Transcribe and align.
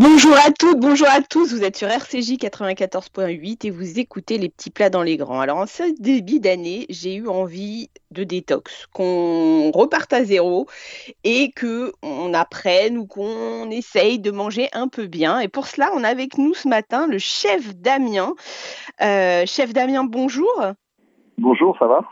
Bonjour 0.00 0.36
à 0.36 0.52
toutes, 0.52 0.78
bonjour 0.78 1.08
à 1.08 1.22
tous, 1.22 1.52
vous 1.52 1.64
êtes 1.64 1.76
sur 1.76 1.88
RCJ 1.88 2.34
94.8 2.34 3.66
et 3.66 3.70
vous 3.70 3.98
écoutez 3.98 4.38
les 4.38 4.48
petits 4.48 4.70
plats 4.70 4.90
dans 4.90 5.02
les 5.02 5.16
grands. 5.16 5.40
Alors 5.40 5.58
en 5.58 5.66
ce 5.66 5.82
début 6.00 6.38
d'année, 6.38 6.86
j'ai 6.88 7.16
eu 7.16 7.26
envie 7.26 7.90
de 8.12 8.22
détox, 8.22 8.86
qu'on 8.94 9.72
reparte 9.72 10.12
à 10.12 10.22
zéro 10.22 10.68
et 11.24 11.50
que 11.50 11.92
on 12.04 12.32
apprenne 12.32 12.96
ou 12.96 13.06
qu'on 13.06 13.72
essaye 13.72 14.20
de 14.20 14.30
manger 14.30 14.68
un 14.72 14.86
peu 14.86 15.08
bien. 15.08 15.40
Et 15.40 15.48
pour 15.48 15.66
cela, 15.66 15.90
on 15.96 16.04
a 16.04 16.08
avec 16.08 16.38
nous 16.38 16.54
ce 16.54 16.68
matin 16.68 17.08
le 17.08 17.18
chef 17.18 17.74
Damien. 17.74 18.34
Euh, 19.00 19.46
chef 19.46 19.72
Damien, 19.72 20.04
bonjour. 20.04 20.62
Bonjour, 21.38 21.76
ça 21.76 21.88
va? 21.88 22.02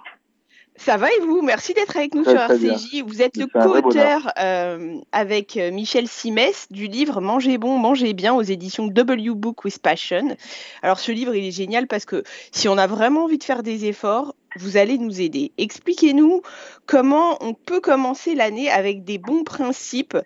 Ça 0.77 0.97
va 0.97 1.09
et 1.11 1.21
vous? 1.21 1.43
Merci 1.43 1.75
d'être 1.75 1.97
avec 1.97 2.15
nous 2.15 2.25
sur 2.25 2.39
RCJ. 2.39 3.03
Vous 3.07 3.23
êtes 3.23 3.37
le 3.37 3.47
co-auteur 3.47 4.33
euh, 4.39 4.97
avec 5.13 5.57
euh, 5.57 5.71
Michel 5.71 6.07
Simès 6.07 6.71
du 6.71 6.87
livre 6.87 7.21
Mangez 7.21 7.59
bon, 7.59 7.79
mangez 7.79 8.13
bien 8.13 8.35
aux 8.35 8.43
éditions 8.43 8.87
W 8.87 9.35
Book 9.35 9.65
with 9.65 9.81
Passion. 9.81 10.37
Alors 10.83 10.99
ce 10.99 11.13
livre, 11.13 11.35
il 11.35 11.47
est 11.47 11.57
génial 11.57 11.87
parce 11.87 12.05
que 12.05 12.23
si 12.53 12.69
on 12.69 12.79
a 12.79 12.87
vraiment 12.87 13.25
envie 13.25 13.39
de 13.39 13.45
faire 13.45 13.63
des 13.63 13.87
efforts, 13.87 14.35
vous 14.57 14.77
allez 14.77 14.99
nous 14.99 15.21
aider. 15.21 15.53
Expliquez-nous 15.59 16.43
comment 16.87 17.37
on 17.41 17.55
peut 17.55 17.81
commencer 17.81 18.35
l'année 18.35 18.71
avec 18.71 19.05
des 19.05 19.19
bons 19.19 19.45
principes 19.45 20.17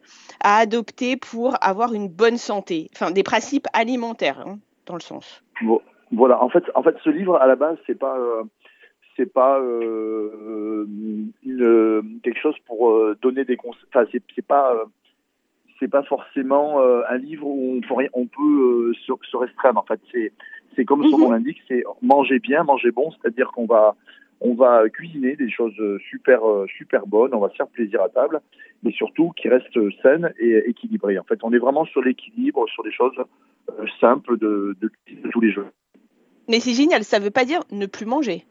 à 0.42 0.58
adopter 0.58 1.16
pour 1.16 1.56
avoir 1.60 1.94
une 1.94 2.08
bonne 2.08 2.36
santé. 2.36 2.90
Enfin, 2.94 3.10
des 3.10 3.22
principes 3.22 3.66
alimentaires, 3.72 4.44
hein, 4.46 4.58
dans 4.86 4.94
le 4.94 5.00
sens. 5.00 5.42
Bon, 5.62 5.80
voilà. 6.12 6.42
En 6.42 6.48
fait, 6.48 6.64
en 6.74 6.82
fait, 6.82 6.96
ce 7.02 7.10
livre, 7.10 7.36
à 7.36 7.46
la 7.46 7.56
base, 7.56 7.76
c'est 7.86 7.98
pas... 7.98 8.16
Euh, 8.16 8.44
c'est 9.20 9.32
pas 9.32 9.60
euh, 9.60 10.86
une, 11.44 12.20
quelque 12.22 12.40
chose 12.40 12.56
pour 12.66 12.90
euh, 12.90 13.16
donner 13.20 13.44
des 13.44 13.56
conseils. 13.56 13.84
Enfin, 13.88 14.06
c'est 14.12 14.46
pas 14.46 14.74
euh, 14.74 14.84
c'est 15.78 15.88
pas 15.88 16.02
forcément 16.04 16.80
euh, 16.80 17.02
un 17.08 17.18
livre 17.18 17.46
où 17.46 17.76
on 17.76 17.80
peut, 17.80 18.08
on 18.14 18.26
peut 18.26 18.92
se, 19.06 19.12
se, 19.30 19.36
restreindre. 19.36 19.80
En 19.80 19.84
fait, 19.84 20.00
c'est 20.10 20.32
c'est 20.74 20.84
comme 20.86 21.04
son 21.04 21.18
nom 21.18 21.26
mhm. 21.26 21.34
l'indique, 21.34 21.58
c'est 21.68 21.84
manger 22.00 22.38
bien, 22.38 22.64
manger 22.64 22.90
bon, 22.92 23.10
c'est-à-dire 23.10 23.50
qu'on 23.52 23.66
va 23.66 23.94
on 24.40 24.54
va 24.54 24.88
cuisiner 24.88 25.36
des 25.36 25.50
choses 25.50 25.76
super 26.08 26.40
super 26.78 27.06
bonnes, 27.06 27.34
on 27.34 27.40
va 27.40 27.50
se 27.50 27.56
faire 27.56 27.68
plaisir 27.68 28.00
à 28.00 28.08
table, 28.08 28.40
mais 28.82 28.92
surtout 28.92 29.32
qui 29.36 29.48
restent 29.48 29.78
saines 30.02 30.32
et 30.38 30.56
équilibrées. 30.66 31.18
En 31.18 31.24
fait, 31.24 31.40
on 31.42 31.52
est 31.52 31.58
vraiment 31.58 31.84
sur 31.84 32.02
l'équilibre, 32.02 32.66
sur 32.70 32.82
des 32.82 32.92
choses 32.92 33.22
simples 34.00 34.38
de, 34.38 34.76
de, 34.80 34.90
de 35.22 35.28
tous 35.28 35.40
les 35.40 35.52
jours. 35.52 35.66
Mais 36.48 36.58
c'est 36.58 36.72
génial, 36.72 37.04
ça 37.04 37.18
veut 37.18 37.30
pas 37.30 37.44
dire 37.44 37.60
ne 37.70 37.84
plus 37.84 38.06
manger. 38.06 38.44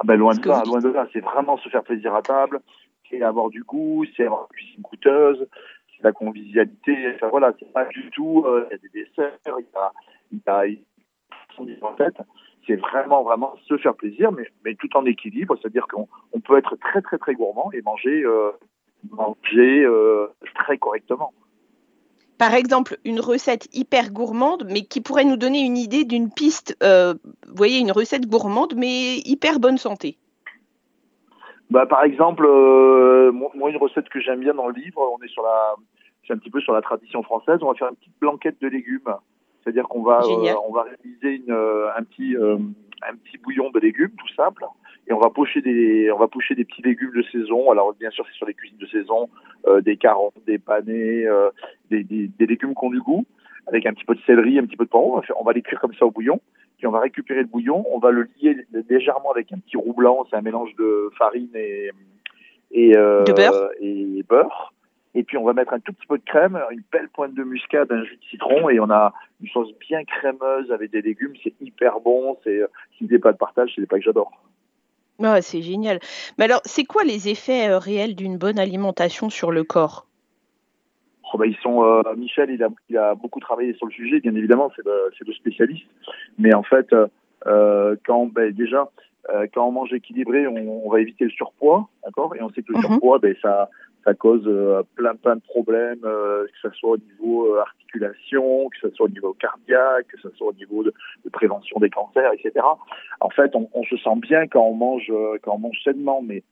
Ah 0.00 0.06
ben 0.06 0.16
loin 0.16 0.34
de 0.34 0.48
là, 0.48 0.62
loin 0.64 0.80
de 0.80 0.88
là. 0.88 1.06
C'est 1.12 1.20
vraiment 1.20 1.58
se 1.58 1.68
faire 1.68 1.82
plaisir 1.82 2.14
à 2.14 2.22
table, 2.22 2.60
c'est 3.08 3.20
avoir 3.20 3.50
du 3.50 3.62
goût, 3.62 4.06
c'est 4.16 4.24
avoir 4.24 4.46
une 4.50 4.56
cuisine 4.56 4.82
coûteuse, 4.82 5.46
c'est 5.94 6.02
la 6.02 6.12
convivialité. 6.12 7.12
Enfin 7.14 7.28
voilà, 7.28 7.52
c'est 7.58 7.70
pas 7.70 7.84
du 7.84 8.08
tout. 8.10 8.44
Euh, 8.46 8.66
il 8.70 8.72
y 8.72 8.74
a 8.74 8.78
des 8.78 8.88
desserts, 8.88 9.38
il 9.44 9.50
y 9.50 9.76
a, 9.76 9.92
il 10.32 10.38
y 10.38 10.50
a, 10.50 10.66
y 10.66 11.82
a 11.82 11.86
en 11.86 11.96
fait. 11.96 12.14
C'est 12.66 12.76
vraiment 12.76 13.22
vraiment 13.22 13.54
se 13.66 13.76
faire 13.76 13.94
plaisir, 13.94 14.32
mais 14.32 14.48
mais 14.64 14.74
tout 14.74 14.88
en 14.96 15.04
équilibre, 15.04 15.54
c'est-à-dire 15.60 15.86
qu'on 15.86 16.08
on 16.32 16.40
peut 16.40 16.56
être 16.56 16.76
très 16.76 17.02
très 17.02 17.18
très 17.18 17.34
gourmand 17.34 17.70
et 17.72 17.82
manger 17.82 18.22
euh, 18.24 18.52
manger 19.10 19.84
euh, 19.84 20.28
très 20.54 20.78
correctement 20.78 21.34
par 22.40 22.54
exemple, 22.54 22.96
une 23.04 23.20
recette 23.20 23.68
hyper 23.74 24.10
gourmande, 24.12 24.64
mais 24.66 24.80
qui 24.80 25.02
pourrait 25.02 25.26
nous 25.26 25.36
donner 25.36 25.60
une 25.60 25.76
idée 25.76 26.06
d'une 26.06 26.30
piste, 26.30 26.74
euh, 26.82 27.12
vous 27.46 27.54
voyez, 27.54 27.78
une 27.80 27.92
recette 27.92 28.26
gourmande, 28.26 28.72
mais 28.74 29.18
hyper 29.26 29.60
bonne 29.60 29.76
santé. 29.76 30.16
Bah, 31.68 31.84
Par 31.84 32.02
exemple, 32.02 32.46
euh, 32.46 33.30
moi, 33.30 33.68
une 33.68 33.76
recette 33.76 34.08
que 34.08 34.20
j'aime 34.20 34.40
bien 34.40 34.54
dans 34.54 34.68
le 34.68 34.72
livre, 34.72 35.02
on 35.14 35.22
est 35.22 35.28
sur 35.28 35.42
la, 35.42 35.74
c'est 36.26 36.32
un 36.32 36.38
petit 36.38 36.48
peu 36.48 36.62
sur 36.62 36.72
la 36.72 36.80
tradition 36.80 37.22
française, 37.22 37.58
on 37.60 37.68
va 37.68 37.74
faire 37.74 37.88
une 37.88 37.96
petite 37.96 38.18
blanquette 38.18 38.58
de 38.62 38.68
légumes. 38.68 39.14
C'est-à-dire 39.62 39.86
qu'on 39.86 40.02
va, 40.02 40.20
euh, 40.22 40.54
on 40.66 40.72
va 40.72 40.84
réaliser 40.84 41.44
une, 41.44 41.52
un, 41.52 42.02
petit, 42.04 42.36
un 42.36 43.16
petit 43.16 43.36
bouillon 43.36 43.68
de 43.70 43.80
légumes, 43.80 44.12
tout 44.16 44.34
simple 44.34 44.64
et 45.10 45.12
on 45.12 45.18
va 45.18 45.28
pocher 45.28 45.60
des 45.60 46.10
on 46.12 46.18
va 46.18 46.28
pocher 46.28 46.54
des 46.54 46.64
petits 46.64 46.82
légumes 46.82 47.12
de 47.14 47.22
saison. 47.22 47.70
Alors 47.70 47.94
bien 47.98 48.10
sûr 48.10 48.24
c'est 48.26 48.36
sur 48.36 48.46
les 48.46 48.54
cuisines 48.54 48.78
de 48.78 48.86
saison, 48.86 49.28
euh, 49.66 49.80
des 49.80 49.96
carottes, 49.96 50.34
des 50.46 50.58
panais, 50.58 51.26
euh, 51.26 51.50
des, 51.90 52.04
des, 52.04 52.28
des, 52.28 52.46
légumes 52.46 52.74
qui 52.74 52.84
ont 52.84 52.90
du 52.90 53.00
goût, 53.00 53.26
avec 53.66 53.84
un 53.86 53.92
petit 53.92 54.04
peu 54.04 54.14
de 54.14 54.20
céleri, 54.20 54.58
un 54.58 54.64
petit 54.64 54.76
peu 54.76 54.84
de 54.84 54.90
poireau. 54.90 55.20
On 55.38 55.44
va 55.44 55.52
les 55.52 55.62
cuire 55.62 55.80
comme 55.80 55.94
ça 55.94 56.06
au 56.06 56.12
bouillon. 56.12 56.40
Puis 56.78 56.86
on 56.86 56.92
va 56.92 57.00
récupérer 57.00 57.40
le 57.40 57.46
bouillon, 57.46 57.84
on 57.90 57.98
va 57.98 58.10
le 58.10 58.28
lier 58.40 58.56
légèrement 58.88 59.32
avec 59.32 59.52
un 59.52 59.58
petit 59.58 59.76
roux 59.76 59.92
blanc, 59.92 60.24
c'est 60.30 60.36
un 60.36 60.40
mélange 60.40 60.74
de 60.76 61.10
farine 61.18 61.50
et 61.54 61.90
et, 62.72 62.96
euh, 62.96 63.24
beurre. 63.24 63.70
et 63.80 64.24
beurre. 64.28 64.72
Et 65.16 65.24
puis 65.24 65.36
on 65.36 65.44
va 65.44 65.52
mettre 65.52 65.72
un 65.72 65.80
tout 65.80 65.92
petit 65.92 66.06
peu 66.06 66.18
de 66.18 66.24
crème, 66.24 66.58
une 66.70 66.84
belle 66.92 67.08
pointe 67.08 67.34
de 67.34 67.42
muscade, 67.42 67.90
un 67.90 68.04
jus 68.04 68.16
de 68.16 68.24
citron, 68.30 68.70
et 68.70 68.78
on 68.78 68.88
a 68.90 69.12
une 69.42 69.48
sauce 69.48 69.72
bien 69.80 70.04
crémeuse 70.04 70.70
avec 70.70 70.92
des 70.92 71.02
légumes. 71.02 71.32
C'est 71.42 71.52
hyper 71.60 71.98
bon. 71.98 72.38
C'est 72.44 72.62
si 72.96 73.06
des 73.06 73.18
pas 73.18 73.32
de 73.32 73.36
partage, 73.36 73.72
c'est 73.74 73.80
des 73.80 73.88
pas 73.88 73.98
que 73.98 74.04
j'adore. 74.04 74.30
Ah, 75.22 75.42
c'est 75.42 75.62
génial. 75.62 76.00
Mais 76.38 76.44
alors, 76.44 76.60
c'est 76.64 76.84
quoi 76.84 77.04
les 77.04 77.28
effets 77.28 77.68
euh, 77.68 77.78
réels 77.78 78.14
d'une 78.14 78.38
bonne 78.38 78.58
alimentation 78.58 79.28
sur 79.28 79.50
le 79.50 79.64
corps? 79.64 80.06
Oh, 81.32 81.38
bah, 81.38 81.46
ils 81.46 81.56
sont, 81.62 81.84
euh, 81.84 82.02
Michel, 82.16 82.50
il 82.50 82.62
a, 82.62 82.68
il 82.88 82.96
a, 82.96 83.14
beaucoup 83.14 83.40
travaillé 83.40 83.74
sur 83.74 83.86
le 83.86 83.92
sujet, 83.92 84.20
bien 84.20 84.34
évidemment, 84.34 84.72
c'est 84.74 84.84
le, 84.84 85.10
le, 85.24 85.32
spécialiste. 85.32 85.86
Mais 86.38 86.54
en 86.54 86.62
fait, 86.62 86.88
euh, 87.46 87.96
quand 88.04 88.26
ben, 88.26 88.52
déjà, 88.52 88.90
quand 89.54 89.68
on 89.68 89.70
mange 89.70 89.92
équilibré, 89.92 90.48
on, 90.48 90.56
on 90.86 90.90
va 90.90 91.00
éviter 91.00 91.24
le 91.24 91.30
surpoids, 91.30 91.88
d'accord? 92.04 92.34
Et 92.34 92.42
on 92.42 92.50
sait 92.50 92.62
que 92.62 92.72
le 92.72 92.78
mmh 92.78 92.82
surpoids, 92.82 93.18
ben, 93.18 93.36
ça, 93.40 93.68
ça 94.04 94.14
cause 94.14 94.42
euh, 94.46 94.82
plein 94.94 95.14
plein 95.14 95.36
de 95.36 95.42
problèmes, 95.42 96.04
euh, 96.04 96.46
que 96.46 96.68
ce 96.68 96.76
soit 96.76 96.90
au 96.90 96.96
niveau 96.96 97.54
euh, 97.54 97.60
articulation, 97.60 98.68
que 98.70 98.88
ce 98.88 98.94
soit 98.94 99.06
au 99.06 99.10
niveau 99.10 99.34
cardiaque, 99.34 100.06
que 100.08 100.18
ce 100.20 100.30
soit 100.30 100.48
au 100.48 100.52
niveau 100.54 100.82
de, 100.82 100.92
prévention 101.32 101.78
des 101.80 101.90
cancers, 101.90 102.32
etc. 102.32 102.64
En 103.20 103.30
fait, 103.30 103.54
on, 103.54 103.84
se 103.84 103.96
sent 103.96 104.16
bien 104.16 104.46
quand 104.46 104.62
on 104.62 104.74
mange 104.74 105.12
quand 105.42 105.54
on 105.54 105.58
mange 105.58 105.78
sainement, 105.84 106.22
mais 106.22 106.42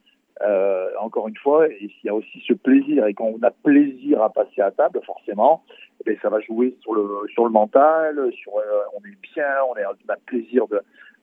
encore 1.00 1.28
une 1.28 1.36
fois, 1.36 1.66
il 1.68 1.90
y 2.04 2.08
a 2.08 2.14
aussi 2.14 2.42
ce 2.46 2.52
plaisir 2.52 3.06
et 3.06 3.14
quand 3.14 3.24
on 3.26 3.42
a 3.42 3.50
plaisir 3.50 4.22
à 4.22 4.30
passer 4.30 4.60
à 4.60 4.70
table, 4.70 5.00
forcément, 5.04 5.64
eh 6.06 6.16
ça 6.22 6.28
va 6.28 6.40
jouer 6.40 6.76
sur 6.80 6.94
le 6.94 7.06
sur 7.32 7.44
le 7.44 7.50
mental, 7.50 8.18
on 8.18 8.98
est 9.00 9.18
bien, 9.34 9.46
on, 9.68 9.76
est, 9.76 9.84
on 9.86 10.12
a 10.12 10.16
plaisir 10.26 10.64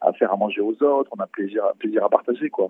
à 0.01 0.11
faire 0.13 0.33
à 0.33 0.37
manger 0.37 0.61
aux 0.61 0.81
autres, 0.83 1.09
on 1.17 1.21
a 1.21 1.27
plaisir 1.27 1.63
plaisir 1.79 2.03
à 2.03 2.09
partager 2.09 2.49
quoi. 2.49 2.69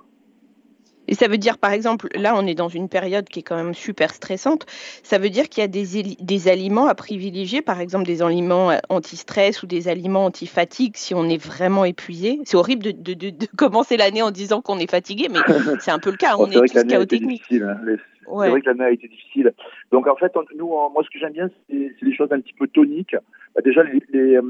Et 1.07 1.15
ça 1.15 1.27
veut 1.27 1.37
dire, 1.37 1.57
par 1.57 1.71
exemple, 1.71 2.07
là, 2.15 2.33
on 2.35 2.45
est 2.47 2.55
dans 2.55 2.69
une 2.69 2.89
période 2.89 3.27
qui 3.27 3.39
est 3.39 3.43
quand 3.43 3.55
même 3.55 3.73
super 3.73 4.13
stressante. 4.13 4.65
Ça 5.03 5.17
veut 5.17 5.29
dire 5.29 5.49
qu'il 5.49 5.61
y 5.61 5.63
a 5.63 5.67
des, 5.67 5.85
des, 6.19 6.47
aliments 6.47 6.87
à 6.87 6.95
privilégier, 6.95 7.61
par 7.61 7.79
exemple 7.79 8.05
des 8.05 8.21
aliments 8.21 8.71
euh, 8.71 8.77
anti-stress 8.89 9.63
ou 9.63 9.67
des 9.67 9.87
aliments 9.87 10.25
anti-fatigue 10.25 10.93
si 10.95 11.13
on 11.13 11.25
est 11.25 11.43
vraiment 11.43 11.85
épuisé. 11.85 12.39
C'est 12.45 12.57
horrible 12.57 12.83
de, 12.83 12.91
de, 12.91 13.13
de, 13.13 13.29
de 13.29 13.47
commencer 13.57 13.97
l'année 13.97 14.21
en 14.21 14.31
disant 14.31 14.61
qu'on 14.61 14.77
est 14.77 14.89
fatigué, 14.89 15.27
mais 15.29 15.39
c'est 15.79 15.91
un 15.91 15.99
peu 15.99 16.11
le 16.11 16.17
cas. 16.17 16.35
on 16.37 16.49
est, 16.49 16.55
est 16.55 16.59
tous 16.59 16.83
chaotiques. 16.83 17.23
Hein. 17.51 17.97
C'est 18.27 18.49
vrai 18.49 18.61
que 18.61 18.67
l'année 18.67 18.83
a 18.85 18.91
été 18.91 19.07
difficile. 19.07 19.53
Donc 19.91 20.07
en 20.07 20.15
fait, 20.15 20.31
nous, 20.55 20.67
moi, 20.67 21.03
ce 21.03 21.09
que 21.09 21.19
j'aime 21.19 21.33
bien, 21.33 21.49
c'est 21.69 21.95
des 22.01 22.15
choses 22.15 22.31
un 22.31 22.39
petit 22.39 22.53
peu 22.53 22.67
toniques. 22.67 23.15
Bah, 23.55 23.61
déjà, 23.63 23.83
les, 23.83 24.01
les, 24.09 24.35
euh, 24.35 24.41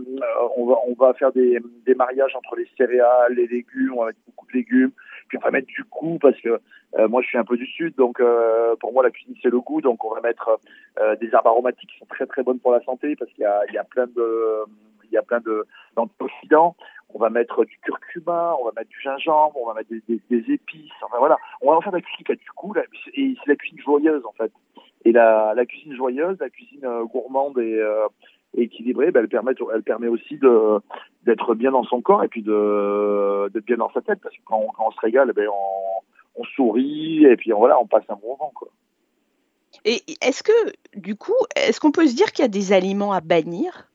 on, 0.58 0.66
va, 0.66 0.76
on 0.88 0.94
va 0.94 1.14
faire 1.14 1.32
des, 1.32 1.60
des 1.86 1.96
mariages 1.96 2.36
entre 2.36 2.56
les 2.56 2.68
céréales, 2.78 3.34
les 3.34 3.48
légumes, 3.48 3.94
on 3.96 4.02
va 4.02 4.08
mettre 4.08 4.20
beaucoup 4.26 4.48
de 4.48 4.54
légumes. 4.54 4.92
Puis 5.28 5.38
on 5.38 5.42
va 5.42 5.52
mettre 5.52 5.68
du 5.68 5.84
goût 5.92 6.18
parce 6.20 6.40
que 6.42 6.60
euh, 6.98 7.08
moi, 7.08 7.22
je 7.22 7.28
suis 7.28 7.38
un 7.38 7.44
peu 7.44 7.58
du 7.58 7.66
sud, 7.66 7.96
donc 7.96 8.20
euh, 8.20 8.76
pour 8.78 8.94
moi, 8.94 9.04
la 9.04 9.12
cuisine, 9.12 9.36
c'est 9.42 9.50
le 9.50 9.60
goût. 9.60 9.82
Donc 9.82 10.04
on 10.06 10.14
va 10.14 10.22
mettre 10.22 10.60
des 11.20 11.30
herbes 11.34 11.48
aromatiques 11.48 11.90
qui 11.90 12.00
sont 12.00 12.06
très 12.06 12.26
très 12.26 12.44
bonnes 12.44 12.60
pour 12.60 12.72
la 12.72 12.82
santé 12.82 13.16
parce 13.16 13.32
qu'il 13.32 13.42
y 13.42 13.46
a, 13.46 13.62
il 13.68 13.74
y 13.74 13.78
a 13.78 13.84
plein 13.84 14.08
de 14.08 14.64
il 15.04 15.12
y 15.12 15.18
a 15.18 15.22
plein 15.22 15.40
de 15.40 15.66
d'antioxydants 15.96 16.76
on 17.16 17.20
va 17.20 17.30
mettre 17.30 17.64
du 17.64 17.78
curcuma, 17.78 18.56
on 18.60 18.66
va 18.66 18.72
mettre 18.76 18.90
du 18.90 19.00
gingembre, 19.00 19.56
on 19.56 19.68
va 19.68 19.74
mettre 19.74 19.90
des, 19.90 20.02
des, 20.08 20.20
des 20.30 20.54
épices, 20.54 20.92
enfin 21.02 21.18
voilà, 21.18 21.38
on 21.62 21.72
va 21.72 21.78
en 21.78 21.82
faire 21.82 21.94
de 21.94 21.98
la 21.98 22.02
cuisine 22.02 22.26
qui 22.26 22.32
a 22.34 22.36
du 22.36 22.50
goût, 22.58 22.74
là, 22.74 22.84
et 23.14 23.36
c'est 23.40 23.50
la 23.50 23.56
cuisine 23.56 23.80
joyeuse 23.80 24.26
en 24.26 24.34
fait. 24.34 24.52
Et 25.06 25.12
la, 25.14 25.54
la 25.56 25.66
cuisine 25.66 25.96
joyeuse, 25.96 26.38
la 26.40 26.50
cuisine 26.50 26.84
euh, 26.84 27.06
gourmande 27.06 27.58
et, 27.60 27.82
équilibrée, 28.64 29.12
ben, 29.12 29.22
elle, 29.22 29.30
permet, 29.30 29.54
elle 29.74 29.84
permet 29.84 30.08
aussi 30.08 30.38
de 30.38 30.80
d'être 31.24 31.56
bien 31.56 31.72
dans 31.72 31.84
son 31.84 32.02
corps 32.02 32.24
et 32.24 32.28
puis 32.28 32.44
de 32.44 33.50
d'être 33.54 33.66
bien 33.66 33.78
dans 33.78 33.92
sa 33.92 34.02
tête, 34.02 34.20
parce 34.22 34.36
que 34.36 34.42
quand 34.46 34.60
on, 34.60 34.84
on 34.84 34.92
se 34.92 35.00
régale, 35.00 35.32
ben, 35.34 35.48
on, 35.48 36.42
on 36.42 36.44
sourit 36.44 37.26
et 37.26 37.38
puis 37.38 37.52
voilà, 37.52 37.80
on 37.80 37.88
passe 37.88 38.04
un 38.10 38.16
bon 38.16 38.38
moment. 38.40 38.52
Et 39.84 40.02
est-ce 40.22 40.42
que, 40.42 40.52
du 40.96 41.16
coup, 41.16 41.34
est-ce 41.56 41.80
qu'on 41.80 41.92
peut 41.92 42.08
se 42.08 42.16
dire 42.16 42.32
qu'il 42.32 42.44
y 42.44 42.46
a 42.46 42.50
des 42.50 42.74
aliments 42.74 43.12
à 43.12 43.22
bannir? 43.22 43.88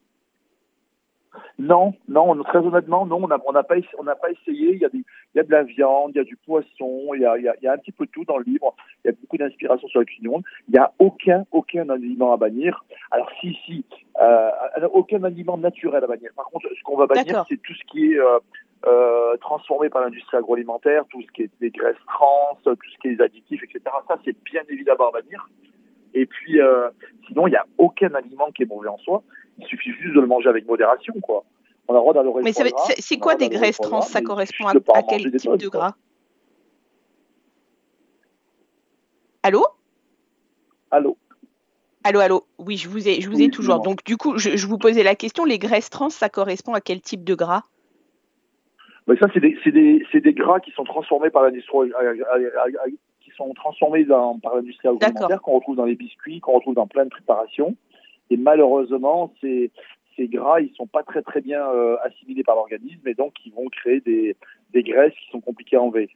Non, 1.61 1.93
non, 2.07 2.41
très 2.43 2.57
honnêtement, 2.57 3.05
non, 3.05 3.23
on 3.23 3.27
n'a 3.27 3.37
on 3.45 3.53
pas, 3.53 3.75
on 3.99 4.03
pas 4.03 4.31
essayé. 4.31 4.73
Il 4.73 4.79
y, 4.79 4.85
a 4.85 4.89
des, 4.89 4.97
il 4.97 5.37
y 5.37 5.39
a 5.39 5.43
de 5.43 5.51
la 5.51 5.61
viande, 5.61 6.11
il 6.15 6.17
y 6.17 6.21
a 6.21 6.23
du 6.23 6.35
poisson, 6.35 7.13
il 7.13 7.21
y 7.21 7.25
a, 7.25 7.37
il 7.37 7.43
y 7.43 7.67
a, 7.67 7.71
un 7.71 7.77
petit 7.77 7.91
peu 7.91 8.07
tout 8.07 8.25
dans 8.25 8.37
le 8.37 8.45
livre. 8.45 8.73
Il 9.03 9.09
y 9.09 9.11
a 9.11 9.13
beaucoup 9.13 9.37
d'inspiration 9.37 9.87
sur 9.87 9.99
la 9.99 10.05
cuisine 10.05 10.23
du 10.23 10.29
monde. 10.29 10.43
Il 10.67 10.71
n'y 10.71 10.79
a 10.79 10.91
aucun, 10.97 11.45
aucun 11.51 11.87
aliment 11.89 12.33
à 12.33 12.37
bannir. 12.37 12.83
Alors 13.11 13.29
si, 13.39 13.55
si, 13.65 13.85
euh, 14.19 14.49
aucun 14.91 15.23
aliment 15.23 15.57
naturel 15.57 16.03
à 16.03 16.07
bannir. 16.07 16.31
Par 16.35 16.45
contre, 16.45 16.67
ce 16.75 16.83
qu'on 16.83 16.97
va 16.97 17.05
bannir, 17.05 17.45
c'est 17.47 17.61
tout 17.61 17.75
ce 17.75 17.83
qui 17.91 18.13
est 18.13 18.19
euh, 18.19 18.39
euh, 18.87 19.37
transformé 19.37 19.89
par 19.89 20.01
l'industrie 20.01 20.37
agroalimentaire, 20.37 21.05
tout 21.11 21.21
ce 21.21 21.31
qui 21.31 21.43
est 21.43 21.51
des 21.59 21.69
graisses 21.69 21.95
trans, 22.07 22.57
tout 22.63 22.75
ce 22.91 22.97
qui 22.99 23.09
est 23.09 23.11
les 23.11 23.21
additifs, 23.21 23.61
etc. 23.63 23.81
Ça, 24.07 24.17
c'est 24.25 24.35
bien 24.43 24.63
évidemment 24.67 25.09
à 25.09 25.11
bannir. 25.11 25.47
Et 26.13 26.25
puis, 26.25 26.59
euh, 26.59 26.89
sinon, 27.27 27.47
il 27.47 27.51
n'y 27.51 27.57
a 27.57 27.65
aucun 27.77 28.13
aliment 28.13 28.51
qui 28.51 28.63
est 28.63 28.65
mauvais 28.65 28.89
en 28.89 28.97
soi. 28.97 29.23
Il 29.57 29.65
suffit 29.65 29.91
juste 29.91 30.15
de 30.15 30.21
le 30.21 30.27
manger 30.27 30.49
avec 30.49 30.67
modération, 30.67 31.13
quoi. 31.21 31.43
On 31.87 31.93
a 31.93 31.97
le 31.97 32.01
droit 32.01 32.13
d'aller 32.13 32.29
Mais 32.43 32.53
c'est 32.53 33.17
quoi 33.17 33.35
des 33.35 33.49
graisses 33.49 33.77
trans 33.77 34.01
Ça 34.01 34.21
correspond 34.21 34.67
à, 34.67 35.03
quel 35.03 35.31
type 35.31 35.55
de 35.57 35.67
gras? 35.67 35.95
Allô? 39.43 39.65
Allô? 40.91 41.17
Allô, 42.03 42.19
allô? 42.19 42.43
Oui, 42.57 42.77
je 42.77 42.89
vous 42.89 43.07
ai, 43.07 43.21
je 43.21 43.29
vous 43.29 43.41
ai 43.41 43.49
toujours. 43.49 43.79
Donc, 43.81 44.03
du 44.03 44.17
coup, 44.17 44.37
je, 44.37 44.67
vous 44.67 44.77
posais 44.77 45.03
la 45.03 45.15
question 45.15 45.45
les 45.45 45.59
graisses 45.59 45.89
trans, 45.89 46.09
ça 46.09 46.29
correspond 46.29 46.73
à 46.73 46.81
quel 46.81 47.01
type 47.01 47.23
de 47.23 47.35
gras? 47.35 47.63
Ben 49.07 49.17
Ça, 49.17 49.27
c'est 49.33 49.39
des, 49.39 49.57
des, 49.65 50.21
des, 50.21 50.33
gras 50.33 50.59
qui 50.59 50.71
sont 50.71 50.83
transformés 50.83 51.29
par 51.29 51.43
l'industrie 51.43 51.91
qui 53.31 53.37
sont 53.37 53.53
transformés 53.53 54.03
dans, 54.05 54.39
par 54.39 54.55
l'industrie 54.55 54.87
alimentaire, 54.87 55.41
qu'on 55.41 55.55
retrouve 55.55 55.75
dans 55.75 55.85
les 55.85 55.95
biscuits, 55.95 56.39
qu'on 56.39 56.53
retrouve 56.53 56.75
dans 56.75 56.87
plein 56.87 57.05
de 57.05 57.09
préparations. 57.09 57.75
Et 58.29 58.37
malheureusement, 58.37 59.33
ces, 59.41 59.71
ces 60.15 60.27
gras, 60.27 60.61
ils 60.61 60.73
sont 60.75 60.87
pas 60.87 61.03
très 61.03 61.21
très 61.21 61.41
bien 61.41 61.65
euh, 61.67 61.97
assimilés 62.03 62.43
par 62.43 62.55
l'organisme 62.55 63.07
et 63.07 63.13
donc 63.13 63.33
ils 63.45 63.53
vont 63.53 63.67
créer 63.69 64.01
des, 64.01 64.35
des 64.73 64.83
graisses 64.83 65.13
qui 65.13 65.29
sont 65.31 65.41
compliquées 65.41 65.77
à 65.77 65.81
enlever 65.81 66.09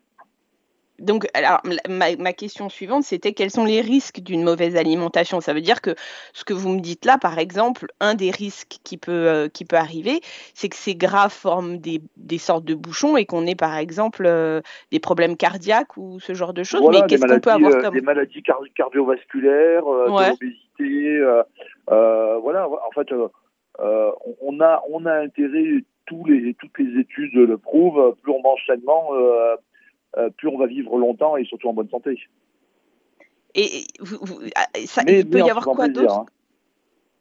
donc, 1.00 1.28
alors, 1.34 1.62
ma, 1.90 2.34
question 2.34 2.70
suivante, 2.70 3.04
c'était 3.04 3.34
quels 3.34 3.50
sont 3.50 3.66
les 3.66 3.82
risques 3.82 4.22
d'une 4.22 4.44
mauvaise 4.44 4.78
alimentation? 4.78 5.42
Ça 5.42 5.54
veut 5.54 5.62
dire 5.62 5.82
que 5.82 5.96
ce 6.34 6.46
que 6.46 6.54
vous 6.54 6.70
me 6.70 6.80
dites 6.80 7.06
là, 7.06 7.18
par 7.18 7.38
exemple, 7.38 7.88
un 8.00 8.16
des 8.16 8.32
risques 8.32 8.78
qui 8.84 8.98
peut, 8.98 9.12
euh, 9.12 9.48
qui 9.50 9.66
peut 9.66 9.76
arriver, 9.76 10.22
c'est 10.54 10.70
que 10.70 10.76
ces 10.76 10.96
gras 10.96 11.30
forment 11.30 11.78
des, 11.78 12.02
des, 12.16 12.38
sortes 12.38 12.64
de 12.64 12.76
bouchons 12.76 13.18
et 13.18 13.26
qu'on 13.26 13.46
ait, 13.46 13.56
par 13.56 13.76
exemple, 13.76 14.24
euh, 14.26 14.62
des 14.92 15.00
problèmes 15.00 15.36
cardiaques 15.36 15.98
ou 15.98 16.20
ce 16.20 16.34
genre 16.34 16.54
de 16.54 16.64
choses. 16.64 16.88
Mais 16.90 17.02
qu'est-ce 17.08 17.26
qu'on 17.26 17.40
peut 17.40 17.52
avoir 17.52 17.74
euh, 17.74 17.82
comme... 17.82 17.94
Des 17.94 18.02
maladies 18.02 18.44
cardiovasculaires, 18.76 19.84
de 19.84 20.30
l'obésité. 20.30 21.20
voilà, 21.88 22.70
en 22.70 22.92
fait, 22.94 23.14
on, 24.42 24.62
a, 24.62 24.82
on 24.90 25.06
a 25.06 25.14
intérêt, 25.14 25.84
tous 26.06 26.24
les, 26.26 26.54
toutes 26.54 26.78
les 26.80 27.02
études 27.02 27.34
le 27.34 27.58
prouvent, 27.58 28.16
plus 28.22 28.32
on 28.32 28.42
mange 28.42 28.62
sainement 28.66 29.10
plus 30.38 30.48
on 30.48 30.58
va 30.58 30.68
vivre 30.68 30.98
longtemps 30.98 31.38
et 31.38 31.46
surtout 31.46 31.70
en 31.70 31.74
bonne 31.74 31.90
santé. 31.90 32.20
Et 33.56 33.86
ah, 34.56 34.66
ça, 34.86 35.02
il 35.08 35.30
peut 35.30 35.40
y 35.40 35.50
avoir 35.50 35.66
quoi 35.66 35.88
d'autre? 35.88 36.20
Hein. 36.20 36.26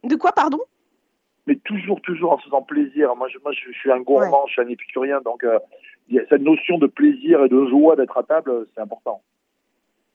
De 0.02 0.17
quoi, 0.17 0.32
pardon? 0.32 0.61
Mais 1.46 1.56
toujours, 1.56 2.00
toujours 2.00 2.32
en 2.32 2.38
se 2.38 2.44
faisant 2.44 2.62
plaisir. 2.62 3.14
Moi, 3.17 3.29
je, 3.29 3.38
moi, 3.43 3.52
je, 3.52 3.73
suis 3.73 3.91
un 3.91 4.00
gourmand, 4.00 4.46
je 4.49 4.52
suis 4.52 4.62
un 4.62 4.69
épicurien, 4.69 5.20
donc 5.20 5.44
euh, 5.44 5.58
cette 6.29 6.43
notion 6.43 6.79
de 6.79 6.87
plaisir 6.87 7.44
et 7.44 7.49
de 7.49 7.67
joie 7.67 7.96
d'être 7.96 8.17
à 8.17 8.23
table, 8.23 8.67
c'est 8.75 8.81
important. 8.81 9.23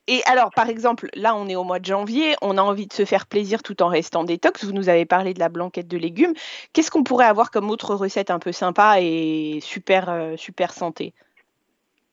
Et 0.07 0.21
alors, 0.25 0.49
par 0.49 0.69
exemple, 0.69 1.07
là, 1.13 1.35
on 1.35 1.47
est 1.47 1.55
au 1.55 1.63
mois 1.63 1.77
de 1.77 1.85
janvier, 1.85 2.35
on 2.41 2.57
a 2.57 2.61
envie 2.63 2.87
de 2.87 2.93
se 2.93 3.05
faire 3.05 3.27
plaisir 3.27 3.61
tout 3.61 3.81
en 3.83 3.87
restant 3.87 4.23
détox. 4.23 4.65
Vous 4.65 4.73
nous 4.73 4.89
avez 4.89 5.05
parlé 5.05 5.35
de 5.35 5.39
la 5.39 5.49
blanquette 5.49 5.87
de 5.87 5.97
légumes. 5.97 6.33
Qu'est-ce 6.73 6.89
qu'on 6.89 7.03
pourrait 7.03 7.27
avoir 7.27 7.51
comme 7.51 7.69
autre 7.69 7.93
recette 7.93 8.31
un 8.31 8.39
peu 8.39 8.51
sympa 8.51 8.99
et 8.99 9.59
super, 9.61 10.09
euh, 10.09 10.35
super 10.35 10.73
santé? 10.73 11.13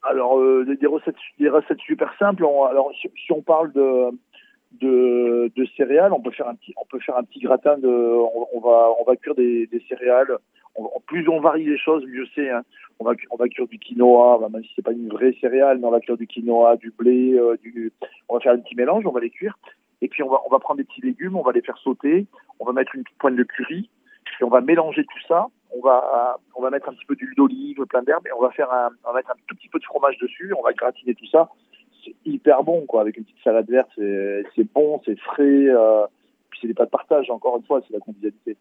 Alors, 0.09 0.39
euh, 0.39 0.65
des, 0.81 0.87
recettes, 0.87 1.79
super 1.79 2.13
simples. 2.19 2.45
alors, 2.45 2.93
si, 3.01 3.33
on 3.33 3.43
parle 3.43 3.73
de, 3.73 4.11
de, 4.81 5.67
céréales, 5.77 6.13
on 6.13 6.21
peut 6.21 6.31
faire 6.31 6.49
un 6.49 6.55
petit, 6.55 6.75
on 6.77 6.87
peut 6.87 7.01
faire 7.01 7.17
un 7.17 7.25
petit 7.25 7.41
gratin 7.41 7.79
de, 7.79 7.89
on, 7.89 8.61
va, 8.61 8.89
on 9.01 9.05
va 9.05 9.17
cuire 9.17 9.35
des, 9.35 9.69
céréales. 9.89 10.39
plus 11.07 11.29
on 11.29 11.41
varie 11.41 11.65
les 11.65 11.79
choses, 11.79 12.05
mieux 12.07 12.27
c'est. 12.35 12.51
Hein. 12.51 12.63
On 12.99 13.05
va, 13.05 13.13
on 13.31 13.37
va 13.37 13.47
cuire 13.49 13.69
du 13.69 13.79
quinoa, 13.79 14.49
même 14.51 14.65
si 14.65 14.71
c'est 14.75 14.85
pas 14.85 14.93
une 14.93 15.09
vraie 15.09 15.37
céréale, 15.41 15.79
mais 15.79 15.87
on 15.87 15.91
va 15.91 16.01
cuire 16.01 16.17
du 16.17 16.27
quinoa, 16.27 16.77
du 16.77 16.93
blé, 16.97 17.35
euh, 17.35 17.57
du, 17.63 17.93
on 18.29 18.35
va 18.35 18.41
faire 18.41 18.53
un 18.53 18.59
petit 18.59 18.75
mélange, 18.75 19.05
on 19.07 19.13
va 19.13 19.21
les 19.21 19.31
cuire. 19.31 19.59
Et 20.01 20.09
puis 20.09 20.23
on 20.23 20.31
va, 20.31 20.41
on 20.47 20.51
va 20.51 20.59
prendre 20.59 20.79
des 20.79 20.85
petits 20.85 21.03
légumes, 21.03 21.37
on 21.37 21.43
va 21.43 21.53
les 21.53 21.63
faire 21.63 21.77
sauter, 21.79 22.27
on 22.59 22.65
va 22.65 22.73
mettre 22.73 22.95
une 22.95 23.05
pointe 23.19 23.37
de 23.37 23.43
curry, 23.43 23.91
on 24.43 24.49
va 24.49 24.61
mélanger 24.61 25.05
tout 25.05 25.27
ça 25.29 25.49
on 25.73 26.61
va, 26.63 26.71
mettre 26.71 26.89
un 26.89 26.93
petit 26.93 27.05
peu 27.07 27.17
d'huile 27.17 27.35
d'olive, 27.37 27.85
plein 27.87 28.03
d'herbes, 28.03 28.27
et 28.27 28.33
on 28.33 28.41
va 28.41 28.51
faire 28.51 28.71
un, 28.73 28.91
mettre 29.15 29.31
un 29.31 29.35
tout 29.47 29.55
petit 29.55 29.69
peu 29.69 29.79
de 29.79 29.85
fromage 29.85 30.19
dessus, 30.19 30.53
on 30.59 30.63
va 30.63 30.73
gratiner 30.73 31.15
tout 31.15 31.27
ça. 31.27 31.49
C'est 32.05 32.15
hyper 32.25 32.63
bon, 32.63 32.87
quoi, 32.87 33.01
avec 33.01 33.17
une 33.17 33.25
petite 33.25 33.43
salade 33.43 33.69
verte, 33.69 33.91
c'est 33.97 34.73
bon, 34.73 35.01
c'est 35.05 35.19
frais, 35.19 35.43
euh, 35.43 36.07
puis 36.51 36.61
c'est 36.63 36.69
des 36.69 36.75
pas 36.75 36.85
de 36.85 36.91
partage, 36.91 37.31
encore 37.31 37.57
une 37.57 37.65
fois, 37.65 37.81
c'est 37.87 37.95
la 37.95 38.01
convivialité. 38.01 38.57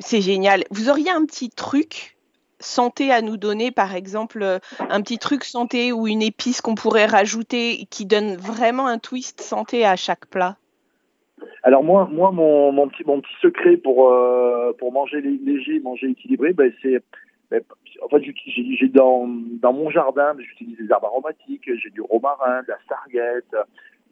C'est 0.00 0.20
génial. 0.20 0.64
Vous 0.70 0.88
auriez 0.90 1.10
un 1.10 1.24
petit 1.24 1.50
truc 1.50 2.16
santé 2.58 3.10
à 3.10 3.22
nous 3.22 3.36
donner, 3.36 3.70
par 3.70 3.94
exemple, 3.94 4.60
un 4.78 5.02
petit 5.02 5.18
truc 5.18 5.44
santé 5.44 5.92
ou 5.92 6.06
une 6.06 6.22
épice 6.22 6.60
qu'on 6.60 6.74
pourrait 6.74 7.06
rajouter 7.06 7.86
qui 7.90 8.06
donne 8.06 8.36
vraiment 8.36 8.86
un 8.86 8.98
twist 8.98 9.40
santé 9.40 9.84
à 9.84 9.96
chaque 9.96 10.26
plat? 10.26 10.56
Alors 11.62 11.84
moi, 11.84 12.08
moi 12.10 12.30
mon, 12.32 12.72
mon, 12.72 12.88
petit, 12.88 13.04
mon 13.04 13.20
petit 13.20 13.34
secret 13.40 13.76
pour, 13.76 14.12
euh, 14.12 14.72
pour 14.78 14.92
manger 14.92 15.20
léger, 15.20 15.80
manger 15.80 16.08
équilibré, 16.08 16.52
ben 16.52 16.72
c'est 16.82 17.02
ben, 17.50 17.60
en 18.02 18.08
fait, 18.08 18.22
j'ai 18.46 18.88
dans, 18.88 19.28
dans 19.28 19.74
mon 19.74 19.90
jardin, 19.90 20.34
j'utilise 20.38 20.78
des 20.78 20.90
herbes 20.90 21.04
aromatiques, 21.04 21.62
j'ai 21.66 21.90
du 21.90 22.00
romarin, 22.00 22.62
de 22.62 22.68
la 22.68 22.78
sarguette, 22.88 23.54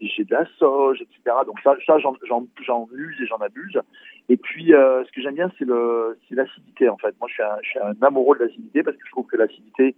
j'ai 0.00 0.24
de 0.24 0.34
la 0.34 0.44
sauge, 0.58 1.00
etc. 1.00 1.36
Donc 1.46 1.58
ça, 1.60 1.74
ça 1.86 1.98
j'en 1.98 2.88
use 2.92 3.16
et 3.20 3.26
j'en 3.26 3.38
abuse. 3.38 3.80
Et 4.28 4.36
puis, 4.36 4.74
euh, 4.74 5.04
ce 5.04 5.12
que 5.12 5.22
j'aime 5.22 5.34
bien, 5.34 5.50
c'est 5.58 6.34
l'acidité, 6.34 6.88
en 6.88 6.96
fait. 6.96 7.14
Moi, 7.18 7.28
je 7.28 7.34
suis, 7.34 7.42
un, 7.42 7.56
je 7.62 7.68
suis 7.70 7.78
un 7.78 7.94
amoureux 8.02 8.36
de 8.38 8.44
l'acidité 8.44 8.82
parce 8.82 8.96
que 8.96 9.06
je 9.06 9.10
trouve 9.10 9.26
que 9.26 9.36
l'acidité, 9.36 9.94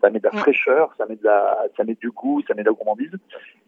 ça 0.00 0.10
met 0.10 0.18
de 0.18 0.24
la 0.24 0.32
fraîcheur, 0.32 0.94
ça 0.98 1.06
met 1.06 1.16
de 1.16 1.24
la, 1.24 1.66
ça 1.76 1.84
met 1.84 1.94
du 1.94 2.10
goût, 2.10 2.42
ça 2.48 2.54
met 2.54 2.62
de 2.62 2.68
la 2.68 2.74
gourmandise. 2.74 3.12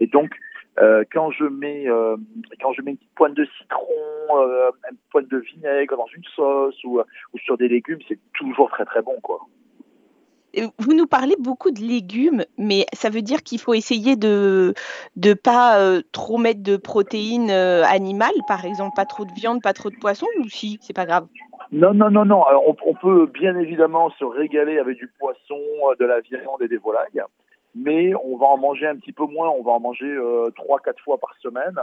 Et 0.01 0.07
donc, 0.07 0.31
euh, 0.81 1.05
quand 1.13 1.31
je 1.31 1.45
mets 1.45 1.89
euh, 1.89 2.17
quand 2.61 2.73
je 2.73 2.83
mets 2.83 2.93
une 2.93 2.97
petite 2.97 3.15
pointe 3.15 3.35
de 3.35 3.47
citron, 3.59 4.37
euh, 4.37 4.71
une 4.91 4.97
pointe 5.11 5.29
de 5.29 5.39
vinaigre 5.39 5.97
dans 5.97 6.07
une 6.15 6.25
sauce 6.37 6.77
ou, 6.85 7.01
ou 7.01 7.39
sur 7.39 7.57
des 7.57 7.69
légumes, 7.69 7.99
c'est 8.09 8.19
toujours 8.35 8.71
très 8.71 8.85
très 8.85 9.03
bon 9.03 9.17
quoi. 9.23 9.41
Vous 10.79 10.95
nous 10.95 11.07
parlez 11.07 11.37
beaucoup 11.39 11.71
de 11.71 11.81
légumes, 11.81 12.43
mais 12.57 12.87
ça 12.95 13.11
veut 13.11 13.21
dire 13.21 13.43
qu'il 13.43 13.61
faut 13.61 13.75
essayer 13.75 14.17
de 14.17 14.73
ne 15.17 15.35
pas 15.35 16.01
trop 16.11 16.39
mettre 16.39 16.63
de 16.63 16.79
protéines 16.79 17.51
animales, 17.51 18.33
par 18.49 18.65
exemple, 18.65 18.95
pas 18.97 19.05
trop 19.05 19.27
de 19.27 19.33
viande, 19.33 19.63
pas 19.63 19.75
trop 19.75 19.91
de 19.91 19.97
poisson, 19.97 20.27
ou 20.41 20.49
si, 20.49 20.79
c'est 20.81 20.97
pas 20.97 21.05
grave? 21.05 21.29
Non, 21.71 21.93
non, 21.93 22.11
non, 22.11 22.25
non. 22.25 22.43
on, 22.67 22.75
on, 22.87 22.95
peut 22.95 23.27
bien 23.27 23.57
évidemment 23.59 24.11
se 24.19 24.25
régaler 24.25 24.79
avec 24.79 24.97
du 24.97 25.13
poisson, 25.21 25.61
de 26.01 26.07
la 26.07 26.21
viande 26.21 26.63
et 26.63 26.69
des 26.69 26.79
volailles 26.79 27.23
mais 27.79 28.13
on 28.25 28.37
va 28.37 28.47
en 28.47 28.59
manger 28.59 28.87
un 28.87 28.97
petit 28.97 29.13
peu 29.13 29.25
moins. 29.25 29.49
On 29.51 29.63
va 29.63 29.73
en 29.73 29.81
manger 29.81 30.11
euh, 30.11 30.51
trois, 30.57 30.81
quatre 30.81 31.03
fois 31.03 31.19
par 31.19 31.35
semaine 31.41 31.79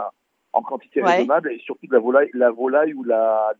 en 0.52 0.62
quantité 0.62 1.02
raisonnable 1.02 1.52
et 1.52 1.58
surtout 1.58 1.86
de 1.86 1.92
la 1.92 1.98
volaille, 1.98 2.30
la 2.34 2.50
volaille 2.50 2.94
ou 2.94 3.02
la, 3.04 3.52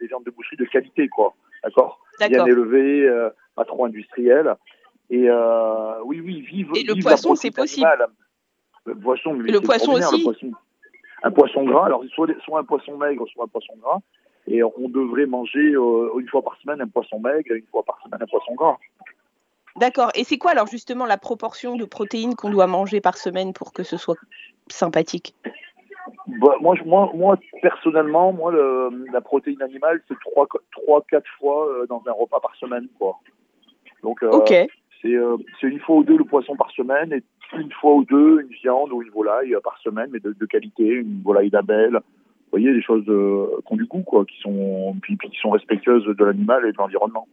des 0.00 0.06
viandes 0.06 0.24
de 0.24 0.30
boucherie 0.30 0.56
de 0.56 0.64
qualité, 0.64 1.08
quoi. 1.08 1.34
D'accord? 1.62 2.00
Bien 2.18 2.46
élevées, 2.46 3.08
euh, 3.08 3.30
pas 3.54 3.64
trop 3.64 3.86
industrielles. 3.86 4.54
Et 5.10 5.28
euh, 5.28 6.02
oui, 6.04 6.20
oui, 6.20 6.40
vive. 6.40 6.70
Et 6.74 6.84
le 6.84 7.00
poisson, 7.00 7.34
c'est 7.34 7.54
possible. 7.54 7.88
Le 8.84 8.94
poisson, 8.94 9.32
le 9.32 9.60
poisson 9.60 9.92
aussi. 9.92 10.52
Un 11.22 11.30
poisson 11.30 11.64
gras, 11.64 11.86
alors 11.86 12.04
soit, 12.12 12.28
soit 12.44 12.60
un 12.60 12.64
poisson 12.64 12.98
maigre, 12.98 13.26
soit 13.28 13.44
un 13.44 13.48
poisson 13.48 13.74
gras. 13.80 13.98
Et 14.46 14.62
on 14.62 14.88
devrait 14.90 15.24
manger 15.24 15.70
une 15.70 16.28
fois 16.28 16.42
par 16.42 16.56
semaine 16.60 16.82
un 16.82 16.88
poisson 16.88 17.18
maigre 17.18 17.52
et 17.52 17.58
une 17.58 17.66
fois 17.70 17.82
par 17.82 17.98
semaine 18.04 18.20
un 18.22 18.26
poisson 18.26 18.54
gras. 18.54 18.76
D'accord. 19.76 20.10
Et 20.14 20.24
c'est 20.24 20.38
quoi 20.38 20.52
alors 20.52 20.66
justement 20.66 21.04
la 21.04 21.18
proportion 21.18 21.76
de 21.76 21.84
protéines 21.84 22.36
qu'on 22.36 22.50
doit 22.50 22.66
manger 22.66 23.00
par 23.00 23.16
semaine 23.16 23.52
pour 23.52 23.72
que 23.72 23.82
ce 23.82 23.96
soit 23.96 24.16
sympathique? 24.68 25.34
Bah, 26.26 26.54
moi, 26.60 26.74
moi, 26.84 27.10
moi, 27.14 27.38
personnellement, 27.62 28.32
moi, 28.32 28.52
la 29.12 29.20
protéine 29.20 29.62
animale, 29.62 30.00
c'est 30.08 30.14
3-4 30.14 31.22
fois 31.38 31.68
euh, 31.68 31.86
dans 31.86 32.02
un 32.06 32.12
repas 32.12 32.40
par 32.40 32.54
semaine. 32.56 32.88
Quoi. 32.98 33.18
Donc, 34.02 34.22
euh, 34.22 34.30
euh, 35.04 35.36
c'est 35.60 35.66
une 35.66 35.80
fois 35.80 35.96
ou 35.96 36.04
deux 36.04 36.16
le 36.16 36.24
poisson 36.24 36.56
par 36.56 36.70
semaine 36.70 37.12
et 37.12 37.22
une 37.58 37.72
fois 37.72 37.94
ou 37.94 38.04
deux 38.04 38.40
une 38.40 38.54
viande 38.62 38.92
ou 38.92 39.02
une 39.02 39.10
volaille 39.10 39.54
par 39.62 39.78
semaine, 39.78 40.08
mais 40.12 40.20
de, 40.20 40.46
qualité, 40.46 40.84
une 40.84 41.22
volaille 41.22 41.50
d'abeille. 41.50 41.90
Vous 41.90 42.60
voyez, 42.60 42.72
des 42.72 42.82
choses 42.82 43.04
qui 43.04 43.72
ont 43.72 43.76
du 43.76 43.86
goût, 43.86 44.02
quoi, 44.02 44.24
qui 44.24 44.38
sont, 44.40 44.96
puis 45.02 45.18
qui 45.18 45.38
sont 45.40 45.50
respectueuses 45.50 46.06
de 46.06 46.24
l'animal 46.24 46.64
et 46.66 46.72
de 46.72 46.78
l'environnement. 46.78 47.26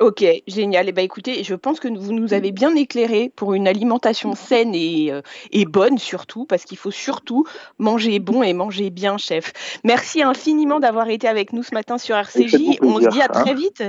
Ok, 0.00 0.24
génial. 0.46 0.86
Et 0.86 0.88
eh 0.88 0.92
ben, 0.92 1.04
écoutez, 1.04 1.44
je 1.44 1.54
pense 1.54 1.78
que 1.78 1.86
vous 1.86 2.14
nous 2.14 2.32
avez 2.32 2.52
bien 2.52 2.74
éclairé 2.74 3.30
pour 3.36 3.52
une 3.52 3.68
alimentation 3.68 4.34
saine 4.34 4.74
et, 4.74 5.12
euh, 5.12 5.20
et 5.52 5.66
bonne 5.66 5.98
surtout, 5.98 6.46
parce 6.46 6.64
qu'il 6.64 6.78
faut 6.78 6.90
surtout 6.90 7.44
manger 7.78 8.18
bon 8.18 8.42
et 8.42 8.54
manger 8.54 8.88
bien, 8.88 9.18
chef. 9.18 9.52
Merci 9.84 10.22
infiniment 10.22 10.80
d'avoir 10.80 11.10
été 11.10 11.28
avec 11.28 11.52
nous 11.52 11.62
ce 11.62 11.74
matin 11.74 11.98
sur 11.98 12.16
RCJ. 12.16 12.78
On 12.80 12.98
se 12.98 13.08
dit 13.08 13.20
à 13.20 13.28
très 13.28 13.50
hein. 13.50 13.54
vite. 13.54 13.84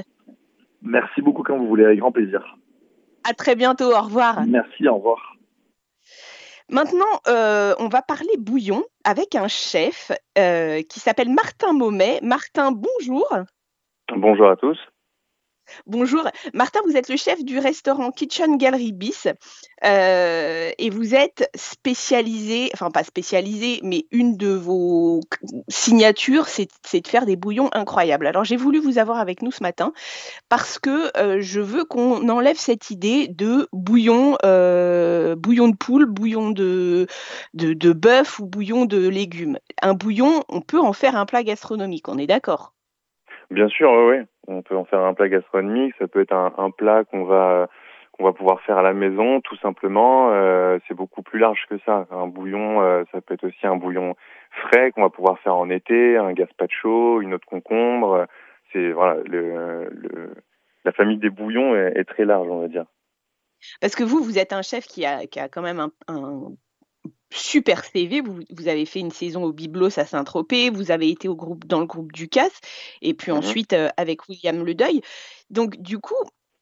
Merci 0.81 1.21
beaucoup 1.21 1.43
quand 1.43 1.57
vous 1.57 1.67
voulez, 1.67 1.85
avec 1.85 1.99
grand 1.99 2.11
plaisir. 2.11 2.57
À 3.23 3.33
très 3.33 3.55
bientôt, 3.55 3.95
au 3.95 4.01
revoir. 4.01 4.43
Merci, 4.45 4.89
au 4.89 4.95
revoir. 4.95 5.37
Maintenant, 6.69 7.21
euh, 7.29 7.73
on 7.79 7.87
va 7.87 8.01
parler 8.01 8.35
bouillon 8.37 8.83
avec 9.05 9.35
un 9.35 9.47
chef 9.47 10.11
euh, 10.37 10.81
qui 10.81 10.99
s'appelle 10.99 11.29
Martin 11.29 11.71
Maumet. 11.71 12.19
Martin, 12.21 12.73
bonjour. 12.73 13.29
Bonjour 14.13 14.49
à 14.49 14.57
tous. 14.57 14.77
Bonjour. 15.85 16.23
Martin, 16.53 16.79
vous 16.85 16.95
êtes 16.95 17.09
le 17.09 17.17
chef 17.17 17.43
du 17.43 17.59
restaurant 17.59 18.11
Kitchen 18.11 18.57
Gallery 18.57 18.91
Bis 18.91 19.27
euh, 19.83 20.71
et 20.77 20.89
vous 20.89 21.15
êtes 21.15 21.49
spécialisé, 21.55 22.69
enfin 22.73 22.91
pas 22.91 23.03
spécialisé, 23.03 23.79
mais 23.83 24.05
une 24.11 24.37
de 24.37 24.49
vos 24.49 25.21
signatures, 25.67 26.47
c'est 26.47 26.67
de 26.93 27.07
faire 27.07 27.25
des 27.25 27.35
bouillons 27.35 27.69
incroyables. 27.73 28.27
Alors 28.27 28.43
j'ai 28.43 28.57
voulu 28.57 28.79
vous 28.79 28.97
avoir 28.97 29.19
avec 29.19 29.41
nous 29.41 29.51
ce 29.51 29.63
matin 29.63 29.93
parce 30.49 30.79
que 30.79 31.17
euh, 31.17 31.37
je 31.41 31.61
veux 31.61 31.85
qu'on 31.85 32.29
enlève 32.29 32.57
cette 32.57 32.91
idée 32.91 33.27
de 33.27 33.67
bouillon, 33.73 34.37
euh, 34.45 35.35
bouillon 35.35 35.67
de 35.67 35.75
poule, 35.75 36.05
bouillon 36.05 36.51
de, 36.51 37.07
de, 37.53 37.73
de 37.73 37.93
bœuf 37.93 38.39
ou 38.39 38.45
bouillon 38.45 38.85
de 38.85 39.07
légumes. 39.07 39.57
Un 39.81 39.93
bouillon, 39.93 40.43
on 40.49 40.61
peut 40.61 40.79
en 40.79 40.93
faire 40.93 41.15
un 41.15 41.25
plat 41.25 41.43
gastronomique, 41.43 42.07
on 42.07 42.17
est 42.17 42.27
d'accord? 42.27 42.73
Bien 43.49 43.67
sûr, 43.67 43.91
oui. 43.91 44.17
On 44.47 44.61
peut 44.61 44.75
en 44.75 44.85
faire 44.85 45.01
un 45.01 45.13
plat 45.13 45.29
gastronomique. 45.29 45.93
Ça 45.99 46.07
peut 46.07 46.21
être 46.21 46.33
un, 46.33 46.71
plat 46.71 47.03
qu'on 47.03 47.25
va 47.25 47.69
qu'on 48.11 48.25
va 48.25 48.33
pouvoir 48.33 48.61
faire 48.61 48.77
à 48.77 48.81
la 48.81 48.93
maison, 48.93 49.39
tout 49.41 49.55
simplement. 49.57 50.31
Euh, 50.31 50.77
c'est 50.87 50.93
beaucoup 50.93 51.21
plus 51.21 51.39
large 51.39 51.65
que 51.69 51.77
ça. 51.85 52.07
Un 52.11 52.27
bouillon, 52.27 52.81
euh, 52.81 53.03
ça 53.11 53.21
peut 53.21 53.35
être 53.35 53.47
aussi 53.47 53.65
un 53.65 53.77
bouillon 53.77 54.15
frais 54.51 54.91
qu'on 54.91 55.01
va 55.01 55.09
pouvoir 55.09 55.39
faire 55.39 55.55
en 55.55 55.69
été, 55.69 56.17
un 56.17 56.33
gazpacho, 56.33 57.21
une 57.21 57.33
autre 57.33 57.47
concombre. 57.47 58.27
C'est 58.73 58.91
voilà, 58.91 59.21
le, 59.25 60.33
la 60.83 60.91
famille 60.91 61.17
des 61.17 61.29
bouillons 61.29 61.75
est, 61.75 62.03
très 62.03 62.25
large, 62.25 62.47
on 62.49 62.59
va 62.59 62.67
dire. 62.67 62.85
Parce 63.79 63.95
que 63.95 64.03
vous, 64.03 64.23
vous 64.23 64.39
êtes 64.39 64.53
un 64.53 64.61
chef 64.61 64.85
qui 64.85 65.05
a, 65.05 65.25
qui 65.27 65.39
a 65.39 65.47
quand 65.47 65.61
même 65.61 65.79
un, 65.79 65.91
un 66.07 66.51
super 67.31 67.83
CV. 67.83 68.21
Vous, 68.21 68.39
vous, 68.49 68.67
avez 68.67 68.85
fait 68.85 68.99
une 68.99 69.11
saison 69.11 69.43
au 69.43 69.53
Biblos 69.53 69.99
à 69.99 70.05
Saint-Tropez, 70.05 70.69
vous 70.69 70.91
avez 70.91 71.09
été 71.09 71.27
au 71.27 71.35
groupe, 71.35 71.65
dans 71.65 71.79
le 71.79 71.85
groupe 71.85 72.11
Ducasse, 72.11 72.61
et 73.01 73.13
puis 73.13 73.31
mmh 73.31 73.35
ensuite 73.35 73.73
euh, 73.73 73.89
avec 73.97 74.27
William 74.29 74.63
Ledeuil. 74.65 75.01
Donc, 75.49 75.77
du 75.77 75.99
coup, 75.99 76.15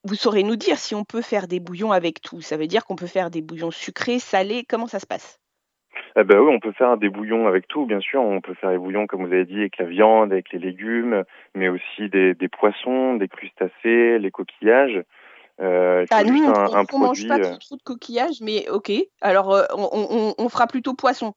vous 0.04 0.16
saurez 0.16 0.44
nous 0.44 0.56
dire 0.56 0.78
si 0.78 0.96
on 0.96 1.04
peut 1.04 1.22
faire 1.22 1.48
des 1.48 1.60
bouillons 1.60 1.92
avec 1.92 2.22
tout. 2.22 2.42
Ça 2.42 2.58
veut 2.58 2.68
dire 2.68 2.86
qu'on 2.86 2.96
peut 2.96 3.08
faire 3.08 3.30
des 3.30 3.42
bouillons 3.42 3.72
sucrés, 3.72 4.20
salés. 4.20 4.64
Comment 4.68 4.88
ça 4.88 5.00
se 5.00 5.08
passe? 5.08 5.40
Eh 6.16 6.24
ben 6.24 6.40
oui, 6.40 6.54
on 6.54 6.60
peut 6.60 6.72
faire 6.72 6.98
des 6.98 7.10
bouillons 7.10 7.48
avec 7.48 7.68
tout, 7.68 7.86
bien 7.86 8.00
sûr. 8.00 8.22
On 8.22 8.42
peut 8.42 8.54
faire 8.54 8.72
des 8.72 8.78
bouillons, 8.78 9.08
comme 9.08 9.26
vous 9.26 9.34
avez 9.34 9.46
dit, 9.46 9.60
avec 9.60 9.78
la 9.78 9.86
viande, 9.86 10.32
avec 10.32 10.52
les 10.52 10.60
légumes, 10.60 11.24
mais 11.56 11.70
aussi 11.70 12.10
des, 12.10 12.34
des 12.34 12.48
poissons, 12.48 13.16
des 13.16 13.28
crustacés, 13.28 14.18
les 14.20 14.32
coquillages. 14.32 15.04
Euh, 15.62 16.06
ah, 16.12 16.24
nous, 16.24 16.44
on, 16.44 17.00
ne 17.00 17.06
mange 17.06 17.28
pas 17.28 17.38
euh, 17.38 17.58
trop, 17.60 17.76
de 17.76 17.84
coquillages, 17.84 18.42
mais 18.42 18.70
ok. 18.70 18.92
Alors, 19.22 19.54
euh, 19.54 19.64
on, 19.76 20.34
on, 20.38 20.50
fera 20.50 20.68
plutôt 20.68 20.94
poisson. 20.94 21.34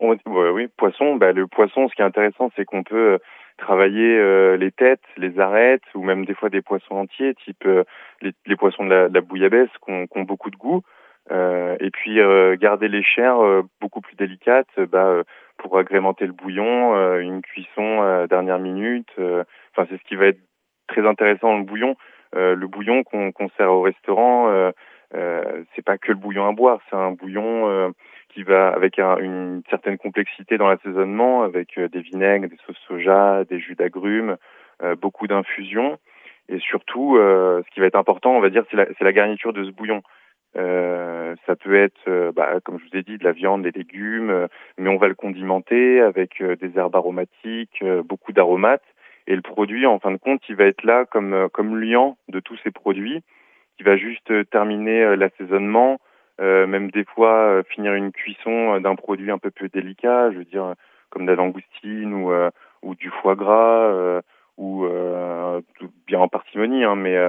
oui, 0.00 0.66
poisson. 0.76 1.16
Bah, 1.16 1.32
le 1.32 1.46
poisson, 1.46 1.88
ce 1.88 1.94
qui 1.94 2.02
est 2.02 2.04
intéressant, 2.04 2.50
c'est 2.56 2.64
qu'on 2.64 2.82
peut 2.82 3.18
travailler 3.56 4.56
les 4.56 4.72
têtes, 4.72 5.04
les 5.16 5.38
arêtes, 5.38 5.82
ou 5.94 6.02
même 6.02 6.24
des 6.24 6.34
fois 6.34 6.48
des 6.48 6.62
poissons 6.62 6.94
entiers, 6.94 7.34
type 7.44 7.68
les, 8.20 8.56
poissons 8.56 8.84
de 8.84 9.08
la, 9.12 9.20
bouillabaisse, 9.20 9.70
qui 9.84 9.92
ont, 9.92 10.22
beaucoup 10.22 10.50
de 10.50 10.56
goût. 10.56 10.82
et 11.30 11.90
puis 11.92 12.18
garder 12.58 12.88
les 12.88 13.02
chairs 13.02 13.38
beaucoup 13.80 14.00
plus 14.00 14.16
délicates 14.16 14.80
bah, 14.88 15.22
pour 15.58 15.78
agrémenter 15.78 16.26
le 16.26 16.32
bouillon, 16.32 17.18
une 17.18 17.42
cuisson 17.42 18.26
dernière 18.28 18.58
minute. 18.58 19.10
Enfin, 19.18 19.86
c'est 19.88 19.98
ce 19.98 20.08
qui 20.08 20.16
va 20.16 20.26
être 20.28 20.40
très 20.88 21.06
intéressant 21.06 21.52
dans 21.52 21.58
le 21.58 21.64
bouillon. 21.64 21.96
Euh, 22.36 22.54
le 22.54 22.66
bouillon 22.66 23.02
qu'on 23.02 23.48
sert 23.56 23.70
au 23.70 23.82
restaurant, 23.82 24.50
euh, 24.50 24.70
euh, 25.14 25.64
c'est 25.74 25.84
pas 25.84 25.98
que 25.98 26.12
le 26.12 26.18
bouillon 26.18 26.46
à 26.46 26.52
boire, 26.52 26.80
c'est 26.88 26.96
un 26.96 27.12
bouillon 27.12 27.92
qui 28.28 28.44
va 28.44 28.68
avec 28.68 28.98
une 28.98 29.62
certaine 29.68 29.98
complexité 29.98 30.56
dans 30.56 30.68
l'assaisonnement, 30.68 31.42
avec 31.42 31.80
des 31.80 32.00
vinaigres, 32.00 32.48
des 32.48 32.58
sauces 32.64 32.78
soja, 32.86 33.44
des 33.44 33.58
jus 33.58 33.74
d'agrumes, 33.74 34.36
beaucoup 35.00 35.26
d'infusions. 35.26 35.98
Et 36.48 36.58
surtout, 36.60 37.16
ce 37.16 37.70
qui 37.72 37.80
va 37.80 37.86
être 37.86 37.96
important, 37.96 38.32
on 38.36 38.40
va 38.40 38.50
dire, 38.50 38.64
c'est 38.70 38.76
la, 38.76 38.86
la, 39.00 39.12
garniture 39.12 39.52
de 39.52 39.64
ce 39.64 39.70
bouillon. 39.70 40.02
Euh, 40.56 41.34
ça 41.44 41.56
peut 41.56 41.74
être, 41.74 42.30
bah, 42.36 42.60
comme 42.64 42.78
je 42.78 42.84
vous 42.84 42.96
ai 42.96 43.02
dit, 43.02 43.18
de 43.18 43.24
la 43.24 43.32
viande, 43.32 43.62
des 43.62 43.72
légumes, 43.72 44.46
mais 44.78 44.88
on 44.88 44.96
va 44.96 45.08
le 45.08 45.14
condimenter 45.16 46.00
avec 46.00 46.40
des 46.40 46.78
herbes 46.78 46.94
aromatiques, 46.94 47.84
beaucoup 48.04 48.32
d'aromates. 48.32 48.86
Et 49.30 49.36
le 49.36 49.42
produit, 49.42 49.86
en 49.86 50.00
fin 50.00 50.10
de 50.10 50.16
compte, 50.16 50.42
il 50.48 50.56
va 50.56 50.64
être 50.64 50.82
là 50.82 51.04
comme, 51.04 51.32
euh, 51.34 51.48
comme 51.48 51.80
liant 51.80 52.18
de 52.26 52.40
tous 52.40 52.58
ces 52.64 52.72
produits, 52.72 53.22
qui 53.76 53.84
va 53.84 53.96
juste 53.96 54.28
euh, 54.32 54.42
terminer 54.42 55.04
euh, 55.04 55.14
l'assaisonnement, 55.14 56.00
même 56.40 56.90
des 56.90 57.04
fois 57.04 57.62
finir 57.64 57.92
une 57.92 58.12
cuisson 58.12 58.80
d'un 58.80 58.94
produit 58.94 59.30
un 59.30 59.36
peu 59.36 59.50
plus 59.50 59.68
délicat, 59.68 60.32
je 60.32 60.38
veux 60.38 60.46
dire 60.46 60.74
comme 61.10 61.26
de 61.26 61.30
la 61.32 61.36
langoustine 61.36 62.14
ou, 62.14 62.94
du 62.94 63.10
foie 63.10 63.34
gras, 63.34 64.22
ou 64.56 64.88
bien 66.06 66.18
en 66.18 66.28
parcimonie, 66.28 66.82
hein, 66.82 66.96
mais, 66.96 67.20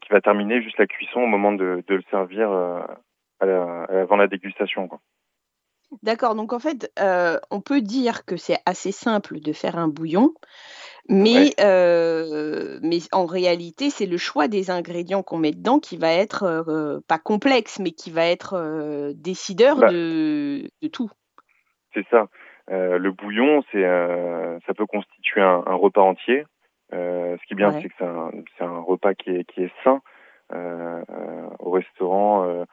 qui 0.00 0.08
va 0.10 0.20
terminer 0.20 0.62
juste 0.62 0.78
la 0.78 0.86
cuisson 0.86 1.22
au 1.22 1.26
moment 1.26 1.50
de, 1.50 1.82
le 1.88 2.02
servir 2.08 2.50
avant 3.40 4.16
la 4.16 4.28
dégustation. 4.28 4.88
D'accord, 6.02 6.34
donc 6.34 6.52
en 6.52 6.58
fait, 6.58 6.92
euh, 7.00 7.38
on 7.50 7.60
peut 7.60 7.80
dire 7.80 8.26
que 8.26 8.36
c'est 8.36 8.58
assez 8.66 8.92
simple 8.92 9.40
de 9.40 9.52
faire 9.52 9.78
un 9.78 9.88
bouillon, 9.88 10.34
mais, 11.08 11.52
euh, 11.60 12.78
mais 12.82 12.98
en 13.10 13.24
réalité, 13.24 13.88
c'est 13.88 14.04
le 14.04 14.18
choix 14.18 14.48
des 14.48 14.70
ingrédients 14.70 15.22
qu'on 15.22 15.38
met 15.38 15.52
dedans 15.52 15.78
qui 15.78 15.96
va 15.96 16.12
être 16.12 16.42
euh, 16.42 17.00
pas 17.08 17.18
complexe, 17.18 17.78
mais 17.78 17.92
qui 17.92 18.10
va 18.10 18.26
être 18.26 19.12
décideur 19.14 19.78
bah 19.78 19.90
de, 19.90 20.70
de, 20.82 20.88
tout. 20.88 21.10
C'est 21.94 22.06
ça. 22.10 22.28
le 22.68 23.10
bouillon, 23.10 23.64
c'est 23.72 23.82
ça 24.66 24.74
peut 24.74 24.86
constituer 24.86 25.40
un, 25.40 25.62
repas 25.74 26.02
entier. 26.02 26.44
ce 26.92 27.46
qui 27.46 27.54
est 27.54 27.56
bien, 27.56 27.72
c'est 27.72 27.88
que 27.88 27.94
c'est 27.98 28.04
un, 28.04 28.30
un, 28.60 28.80
repas 28.80 29.14
qui 29.14 29.30
est, 29.30 29.44
qui 29.44 29.62
est 29.62 29.72
sain. 29.82 30.02
au 30.52 31.70
restaurant, 31.70 32.66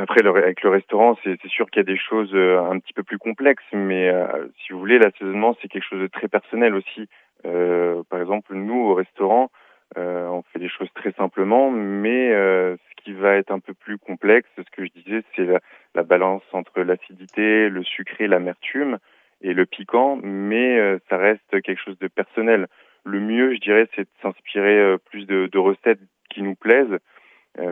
après, 0.00 0.26
avec 0.26 0.62
le 0.62 0.70
restaurant, 0.70 1.16
c'est 1.22 1.38
sûr 1.46 1.70
qu'il 1.70 1.80
y 1.80 1.86
a 1.88 1.92
des 1.92 1.98
choses 1.98 2.34
euh, 2.34 2.60
un 2.60 2.78
petit 2.78 2.92
peu 2.92 3.02
plus 3.02 3.18
complexes, 3.18 3.64
mais 3.72 4.08
euh, 4.08 4.48
si 4.58 4.72
vous 4.72 4.78
voulez, 4.78 4.98
l'assaisonnement, 4.98 5.56
c'est 5.60 5.68
quelque 5.68 5.86
chose 5.88 6.00
de 6.00 6.08
très 6.08 6.28
personnel 6.28 6.74
aussi. 6.74 7.08
Euh, 7.46 8.02
par 8.10 8.20
exemple, 8.20 8.54
nous, 8.54 8.80
au 8.80 8.94
restaurant, 8.94 9.50
on 9.96 10.42
fait 10.52 10.58
des 10.58 10.68
choses 10.68 10.88
très 10.94 11.12
simplement, 11.12 11.70
mais 11.70 12.30
ce 12.30 13.04
qui 13.04 13.12
va 13.12 13.36
être 13.36 13.52
un 13.52 13.60
peu 13.60 13.74
plus 13.74 13.96
complexe, 13.96 14.48
ce 14.56 14.62
que 14.76 14.84
je 14.84 14.90
disais, 14.90 15.22
c'est 15.36 15.44
la, 15.44 15.60
la, 15.94 16.02
balance 16.02 16.42
entre 16.52 16.80
l'acidité, 16.80 17.68
le 17.68 17.84
sucré, 17.84 18.26
l'amertume 18.26 18.98
et 19.40 19.54
le 19.54 19.66
piquant, 19.66 20.18
mais 20.20 20.98
ça 21.08 21.16
reste 21.16 21.62
quelque 21.62 21.80
chose 21.80 21.98
de 22.00 22.08
personnel. 22.08 22.66
Le 23.04 23.20
mieux, 23.20 23.54
je 23.54 23.60
dirais, 23.60 23.88
c'est 23.94 24.02
de 24.02 24.08
s'inspirer 24.20 24.96
plus 25.04 25.26
de, 25.26 25.46
de 25.46 25.58
recettes 25.58 26.00
qui 26.28 26.42
nous 26.42 26.56
plaisent, 26.56 26.88
euh, 26.90 26.98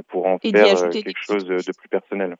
pour 0.08 0.26
en 0.26 0.38
faire 0.38 0.84
euh, 0.84 0.88
quelque 0.90 1.22
chose 1.22 1.44
de 1.44 1.72
plus 1.72 1.88
personnel. 1.88 2.36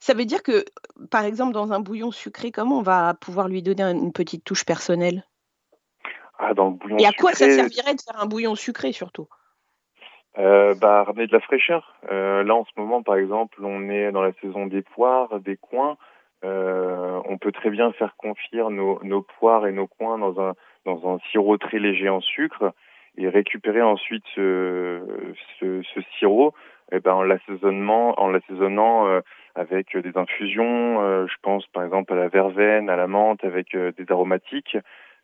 Ça 0.00 0.14
veut 0.14 0.24
dire 0.24 0.42
que, 0.42 0.64
par 1.10 1.24
exemple, 1.24 1.52
dans 1.52 1.72
un 1.72 1.80
bouillon 1.80 2.10
sucré, 2.10 2.50
comment 2.50 2.78
on 2.78 2.82
va 2.82 3.14
pouvoir 3.14 3.48
lui 3.48 3.62
donner 3.62 3.82
une 3.82 4.12
petite 4.12 4.44
touche 4.44 4.64
personnelle? 4.64 5.24
Ah, 6.38 6.54
dans 6.54 6.70
le 6.70 6.74
bouillon 6.74 6.98
Et 6.98 7.06
à 7.06 7.12
quoi 7.12 7.32
ça 7.32 7.48
servirait 7.48 7.94
de 7.94 8.00
faire 8.00 8.20
un 8.20 8.26
bouillon 8.26 8.54
sucré 8.54 8.92
surtout? 8.92 9.28
Euh, 10.38 10.74
bah, 10.74 11.04
ramener 11.04 11.28
de 11.28 11.32
la 11.32 11.40
fraîcheur. 11.40 11.94
Euh, 12.10 12.42
là, 12.42 12.54
en 12.54 12.64
ce 12.64 12.72
moment, 12.76 13.02
par 13.02 13.16
exemple, 13.16 13.58
on 13.62 13.88
est 13.88 14.10
dans 14.10 14.22
la 14.22 14.32
saison 14.40 14.66
des 14.66 14.82
poires, 14.82 15.38
des 15.40 15.56
coins. 15.56 15.96
Euh, 16.44 17.20
on 17.26 17.38
peut 17.38 17.52
très 17.52 17.70
bien 17.70 17.92
faire 17.92 18.16
confire 18.16 18.70
nos, 18.70 19.02
nos, 19.04 19.22
poires 19.22 19.66
et 19.66 19.72
nos 19.72 19.86
coins 19.86 20.18
dans 20.18 20.40
un, 20.40 20.54
dans 20.84 21.08
un 21.08 21.18
sirop 21.30 21.56
très 21.56 21.78
léger 21.78 22.08
en 22.08 22.20
sucre 22.20 22.74
et 23.16 23.28
récupérer 23.28 23.82
ensuite 23.82 24.24
ce, 24.34 25.00
ce, 25.60 25.82
ce 25.82 26.00
sirop 26.18 26.54
eh 26.92 27.00
ben, 27.00 27.12
en 27.12 27.22
l'assaisonnement 27.22 28.14
en 28.20 28.28
l'assaisonnant 28.28 29.08
euh, 29.08 29.20
avec 29.54 29.96
des 29.96 30.16
infusions 30.16 31.02
euh, 31.02 31.26
je 31.26 31.34
pense 31.42 31.66
par 31.68 31.84
exemple 31.84 32.12
à 32.12 32.16
la 32.16 32.28
verveine 32.28 32.90
à 32.90 32.96
la 32.96 33.06
menthe 33.06 33.44
avec 33.44 33.74
euh, 33.74 33.92
des 33.96 34.10
aromatiques. 34.10 34.76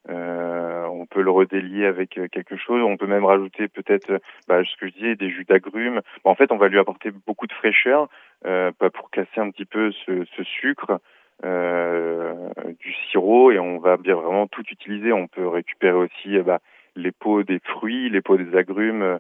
On 0.09 1.06
peut 1.06 1.23
le 1.23 1.30
redélier 1.30 1.87
avec 1.87 2.18
quelque 2.30 2.56
chose. 2.56 2.82
On 2.82 2.97
peut 2.97 3.06
même 3.06 3.25
rajouter 3.25 3.68
peut-être 3.68 4.20
bah, 4.49 4.62
ce 4.64 4.76
que 4.76 4.87
je 4.87 4.92
disais 4.92 5.14
des 5.14 5.30
jus 5.30 5.44
d'agrumes. 5.44 6.00
En 6.25 6.35
fait 6.35 6.52
on 6.52 6.56
va 6.56 6.68
lui 6.68 6.78
apporter 6.78 7.11
beaucoup 7.26 7.47
de 7.47 7.52
fraîcheur 7.52 8.09
pour 8.42 9.11
casser 9.11 9.38
un 9.40 9.50
petit 9.50 9.66
peu 9.66 9.92
ce, 9.92 10.25
ce 10.37 10.42
sucre 10.42 11.00
du 11.42 12.92
sirop 13.11 13.50
et 13.50 13.59
on 13.59 13.78
va 13.78 13.97
bien 13.99 14.14
vraiment 14.14 14.47
tout 14.47 14.64
utiliser. 14.70 15.12
On 15.12 15.26
peut 15.26 15.47
récupérer 15.47 15.97
aussi 15.97 16.38
bah, 16.38 16.61
les 16.97 17.12
peaux 17.12 17.42
des 17.42 17.61
fruits, 17.61 18.11
les 18.11 18.20
peaux 18.20 18.37
des 18.37 18.56
agrumes 18.56 19.18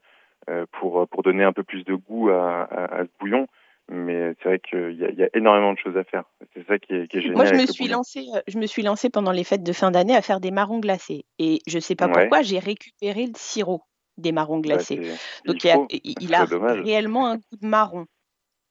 euh, 0.48 0.66
pour, 0.72 1.06
pour 1.08 1.22
donner 1.22 1.44
un 1.44 1.52
peu 1.52 1.62
plus 1.62 1.84
de 1.84 1.94
goût 1.94 2.30
à, 2.30 2.62
à, 2.62 3.04
ce 3.04 3.10
bouillon. 3.18 3.46
Mais 3.92 4.34
c'est 4.38 4.48
vrai 4.48 4.58
qu'il 4.60 4.92
y, 4.92 5.20
y, 5.20 5.24
a 5.24 5.28
énormément 5.34 5.72
de 5.72 5.78
choses 5.78 5.96
à 5.96 6.04
faire. 6.04 6.22
C'est 6.54 6.64
ça 6.66 6.78
qui 6.78 6.94
est, 6.94 7.08
qui 7.08 7.18
est 7.18 7.20
génial. 7.22 7.36
Moi, 7.36 7.44
je 7.46 7.54
me, 7.54 7.66
suis 7.66 7.88
lancée, 7.88 8.24
euh, 8.34 8.40
je 8.46 8.56
me 8.58 8.66
suis 8.66 8.82
lancée 8.82 9.10
pendant 9.10 9.32
les 9.32 9.42
fêtes 9.42 9.64
de 9.64 9.72
fin 9.72 9.90
d'année 9.90 10.14
à 10.14 10.22
faire 10.22 10.38
des 10.38 10.52
marrons 10.52 10.78
glacés. 10.78 11.24
Et 11.40 11.58
je 11.66 11.76
ne 11.76 11.80
sais 11.80 11.96
pas 11.96 12.08
pourquoi, 12.08 12.42
j'ai 12.42 12.60
récupéré 12.60 13.26
le 13.26 13.32
sirop 13.34 13.82
des 14.16 14.30
marrons 14.30 14.60
glacés. 14.60 15.12
Donc, 15.44 15.64
il, 15.64 16.14
il, 16.20 16.34
a, 16.34 16.44
réellement 16.44 17.26
un 17.26 17.36
goût 17.36 17.56
de 17.60 17.66
marron, 17.66 18.06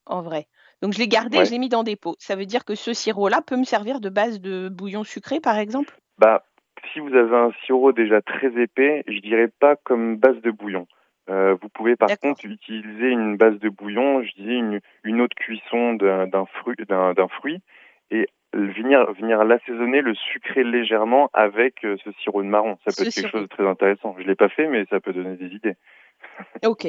en 0.06 0.22
vrai. 0.22 0.48
Donc, 0.82 0.94
je 0.94 1.00
l'ai 1.00 1.10
gardé, 1.10 1.44
je 1.44 1.52
l'ai 1.52 1.60
mis 1.60 1.70
dans 1.70 1.84
des 1.84 1.98
pots. 1.98 2.16
Ça 2.20 2.36
veut 2.36 2.46
dire 2.46 2.64
que 2.64 2.76
ce 2.76 2.94
sirop-là 2.94 3.42
peut 3.42 3.58
me 3.58 3.66
servir 3.66 4.00
de 4.00 4.10
base 4.10 4.40
de 4.40 4.70
bouillon 4.70 5.04
sucré, 5.04 5.42
par 5.42 5.58
exemple? 5.58 6.00
Bah, 6.18 6.46
si 6.94 7.00
vous 7.00 7.14
avez 7.14 7.36
un 7.36 7.52
sirop 7.66 7.92
déjà 7.92 8.22
très 8.22 8.48
épais, 8.62 9.04
je 9.08 9.20
dirais 9.20 9.50
pas 9.60 9.76
comme 9.76 10.18
base 10.18 10.40
de 10.42 10.52
bouillon. 10.52 10.88
Euh, 11.30 11.56
vous 11.62 11.70
pouvez 11.70 11.96
par 11.96 12.10
contre 12.20 12.46
utiliser 12.46 13.10
une 13.10 13.38
base 13.38 13.60
de 13.60 13.70
bouillon, 13.70 14.24
je 14.24 14.32
dis 14.36 14.56
une, 14.56 14.80
une 15.04 15.22
autre 15.22 15.36
cuisson 15.36 15.94
d'un 15.94 16.46
fruit, 16.46 16.76
d'un 16.88 17.28
fruit, 17.28 17.62
et 18.10 18.28
venir 18.54 19.12
venir 19.14 19.44
l'assaisonner, 19.44 20.02
le 20.02 20.16
sucrer 20.16 20.64
légèrement 20.64 21.30
avec 21.34 21.86
euh, 21.86 21.98
ce 22.04 22.12
sirop 22.24 22.42
de 22.42 22.48
marron. 22.48 22.78
Ça 22.86 22.92
peut 22.96 23.08
être 23.08 23.14
quelque 23.14 23.30
chose 23.30 23.44
de 23.44 23.48
très 23.48 23.68
intéressant. 23.68 24.16
Je 24.18 24.24
l'ai 24.24 24.36
pas 24.36 24.50
fait, 24.50 24.68
mais 24.68 24.86
ça 24.90 25.00
peut 25.00 25.14
donner 25.14 25.36
des 25.36 25.54
idées. 25.54 25.76
ok, 26.66 26.88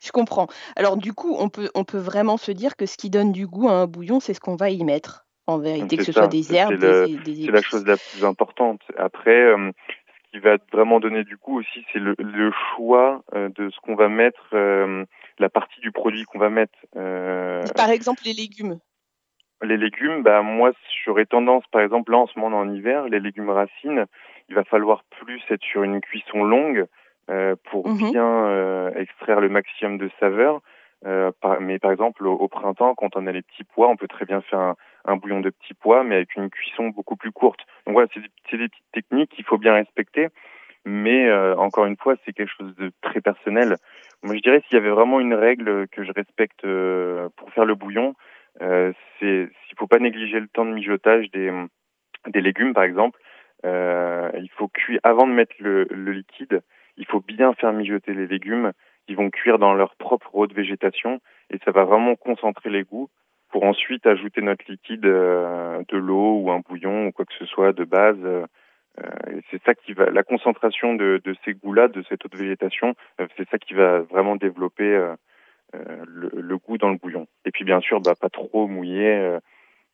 je 0.00 0.12
comprends. 0.12 0.48
Alors 0.76 0.98
du 0.98 1.14
coup, 1.14 1.36
on 1.38 1.48
peut 1.48 1.70
on 1.74 1.84
peut 1.84 1.98
vraiment 1.98 2.36
se 2.36 2.52
dire 2.52 2.76
que 2.76 2.84
ce 2.84 2.98
qui 2.98 3.08
donne 3.08 3.32
du 3.32 3.46
goût 3.46 3.68
à 3.68 3.72
un 3.72 3.86
bouillon, 3.86 4.20
c'est 4.20 4.34
ce 4.34 4.40
qu'on 4.40 4.56
va 4.56 4.68
y 4.68 4.84
mettre. 4.84 5.27
En 5.48 5.56
vérité, 5.56 5.96
que 5.96 6.04
ce 6.04 6.12
soit 6.12 6.26
des 6.26 6.54
herbes, 6.54 6.74
des, 6.74 7.46
C'est 7.46 7.50
la 7.50 7.62
chose 7.62 7.86
la 7.86 7.96
plus 7.96 8.22
importante. 8.22 8.82
Après, 8.98 9.44
euh, 9.44 9.72
qui 10.30 10.40
va 10.40 10.58
vraiment 10.74 11.00
donner 11.00 11.24
du 11.24 11.38
goût 11.38 11.60
aussi, 11.60 11.86
c'est 11.90 11.98
le, 11.98 12.14
le, 12.18 12.52
choix 12.76 13.22
euh, 13.34 13.48
de 13.56 13.70
ce 13.70 13.80
qu'on 13.80 13.94
va 13.94 14.10
mettre, 14.10 14.46
euh, 14.52 15.06
la 15.38 15.48
partie 15.48 15.80
du 15.80 15.90
produit 15.90 16.24
qu'on 16.24 16.38
va 16.38 16.50
mettre. 16.50 16.78
Par 16.92 17.88
exemple, 17.88 18.20
les 18.26 18.34
légumes. 18.34 18.78
Les 19.62 19.78
légumes, 19.78 20.22
bah 20.22 20.42
moi 20.42 20.72
j'aurais 21.06 21.24
tendance, 21.24 21.64
par 21.72 21.80
exemple 21.80 22.12
là 22.12 22.18
en 22.18 22.26
ce 22.26 22.38
moment 22.38 22.58
en 22.58 22.70
hiver, 22.70 23.08
les 23.08 23.18
légumes 23.18 23.48
racines, 23.48 24.04
il 24.50 24.54
va 24.54 24.64
falloir 24.64 25.02
plus 25.18 25.40
être 25.48 25.64
sur 25.64 25.82
une 25.82 26.02
cuisson 26.02 26.44
longue 26.44 26.86
pour 27.64 27.88
mhm. 27.88 28.10
bien 28.10 28.92
extraire 28.96 29.40
le 29.40 29.48
maximum 29.48 29.96
de 29.96 30.10
saveur. 30.20 30.60
Par, 31.40 31.60
mais 31.60 31.78
par 31.78 31.90
exemple 31.90 32.26
au, 32.26 32.34
au, 32.34 32.48
printemps, 32.48 32.94
quand 32.94 33.16
on 33.16 33.26
a 33.26 33.32
les 33.32 33.42
petits 33.42 33.64
pois, 33.64 33.88
on 33.88 33.96
peut 33.96 34.08
très 34.08 34.26
bien 34.26 34.42
faire 34.42 34.60
un, 34.60 34.76
un 35.04 35.16
bouillon 35.16 35.40
de 35.40 35.50
petits 35.50 35.74
pois, 35.74 36.04
mais 36.04 36.16
avec 36.16 36.34
une 36.36 36.50
cuisson 36.50 36.88
beaucoup 36.88 37.16
plus 37.16 37.32
courte. 37.32 37.60
Donc 37.86 37.94
voilà, 37.94 38.08
c'est 38.12 38.20
des, 38.56 38.68
petites 38.68 38.92
techniques 38.92 39.30
qu'il 39.30 39.44
faut 39.44 39.58
bien 39.58 39.74
respecter. 39.74 40.28
Mais 40.84 41.26
euh, 41.26 41.56
encore 41.56 41.86
une 41.86 41.96
fois, 41.96 42.14
c'est 42.24 42.32
quelque 42.32 42.52
chose 42.56 42.74
de 42.76 42.92
très 43.02 43.20
personnel. 43.20 43.76
Moi, 44.22 44.36
je 44.36 44.40
dirais 44.40 44.62
s'il 44.66 44.74
y 44.74 44.80
avait 44.80 44.90
vraiment 44.90 45.20
une 45.20 45.34
règle 45.34 45.86
que 45.88 46.04
je 46.04 46.12
respecte 46.12 46.64
euh, 46.64 47.28
pour 47.36 47.50
faire 47.52 47.64
le 47.64 47.74
bouillon, 47.74 48.14
euh, 48.62 48.92
c'est 49.18 49.48
s'il 49.66 49.78
faut 49.78 49.86
pas 49.86 49.98
négliger 49.98 50.40
le 50.40 50.48
temps 50.48 50.64
de 50.64 50.72
mijotage 50.72 51.30
des, 51.30 51.52
des 52.26 52.40
légumes, 52.40 52.74
par 52.74 52.84
exemple. 52.84 53.20
Euh, 53.64 54.30
il 54.34 54.50
faut 54.50 54.68
cuire 54.68 55.00
avant 55.02 55.26
de 55.26 55.32
mettre 55.32 55.54
le, 55.58 55.84
le, 55.90 56.12
liquide. 56.12 56.62
Il 56.96 57.06
faut 57.06 57.20
bien 57.20 57.54
faire 57.54 57.72
mijoter 57.72 58.14
les 58.14 58.26
légumes. 58.26 58.72
Ils 59.08 59.16
vont 59.16 59.30
cuire 59.30 59.58
dans 59.58 59.74
leur 59.74 59.96
propre 59.96 60.34
eau 60.34 60.46
de 60.46 60.54
végétation 60.54 61.20
et 61.50 61.58
ça 61.64 61.70
va 61.70 61.84
vraiment 61.84 62.14
concentrer 62.14 62.70
les 62.70 62.84
goûts 62.84 63.10
pour 63.50 63.64
ensuite 63.64 64.06
ajouter 64.06 64.42
notre 64.42 64.64
liquide, 64.70 65.06
euh, 65.06 65.82
de 65.88 65.96
l'eau 65.96 66.40
ou 66.40 66.50
un 66.50 66.60
bouillon 66.60 67.06
ou 67.06 67.12
quoi 67.12 67.24
que 67.24 67.34
ce 67.38 67.46
soit 67.46 67.72
de 67.72 67.84
base. 67.84 68.18
Euh, 68.24 68.46
c'est 69.50 69.62
ça 69.64 69.74
qui 69.74 69.92
va, 69.92 70.10
la 70.10 70.22
concentration 70.22 70.94
de, 70.94 71.20
de 71.24 71.34
ces 71.44 71.54
goûts-là, 71.54 71.88
de 71.88 72.02
cette 72.08 72.24
eau 72.24 72.28
de 72.28 72.36
végétation, 72.36 72.94
euh, 73.20 73.26
c'est 73.36 73.48
ça 73.48 73.58
qui 73.58 73.74
va 73.74 74.00
vraiment 74.00 74.36
développer 74.36 75.14
le, 75.72 76.30
le, 76.32 76.58
goût 76.58 76.78
dans 76.78 76.90
le 76.90 76.96
bouillon. 76.96 77.26
Et 77.44 77.50
puis 77.50 77.64
bien 77.64 77.80
sûr, 77.80 78.00
bah, 78.00 78.14
pas 78.20 78.30
trop 78.30 78.66
mouiller 78.66 79.38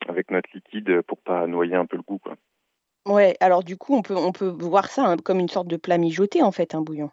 avec 0.08 0.30
notre 0.30 0.48
liquide 0.54 1.02
pour 1.02 1.18
pas 1.18 1.46
noyer 1.46 1.74
un 1.74 1.86
peu 1.86 1.96
le 1.96 2.02
goût. 2.02 2.18
Quoi. 2.18 2.36
Ouais, 3.06 3.36
alors 3.40 3.62
du 3.62 3.76
coup, 3.76 3.94
on 3.94 4.02
peut, 4.02 4.16
on 4.16 4.32
peut 4.32 4.48
voir 4.48 4.86
ça 4.86 5.04
hein, 5.04 5.16
comme 5.16 5.40
une 5.40 5.48
sorte 5.48 5.68
de 5.68 5.76
plat 5.76 5.98
mijoté 5.98 6.42
en 6.42 6.52
fait, 6.52 6.74
un 6.74 6.80
bouillon. 6.80 7.10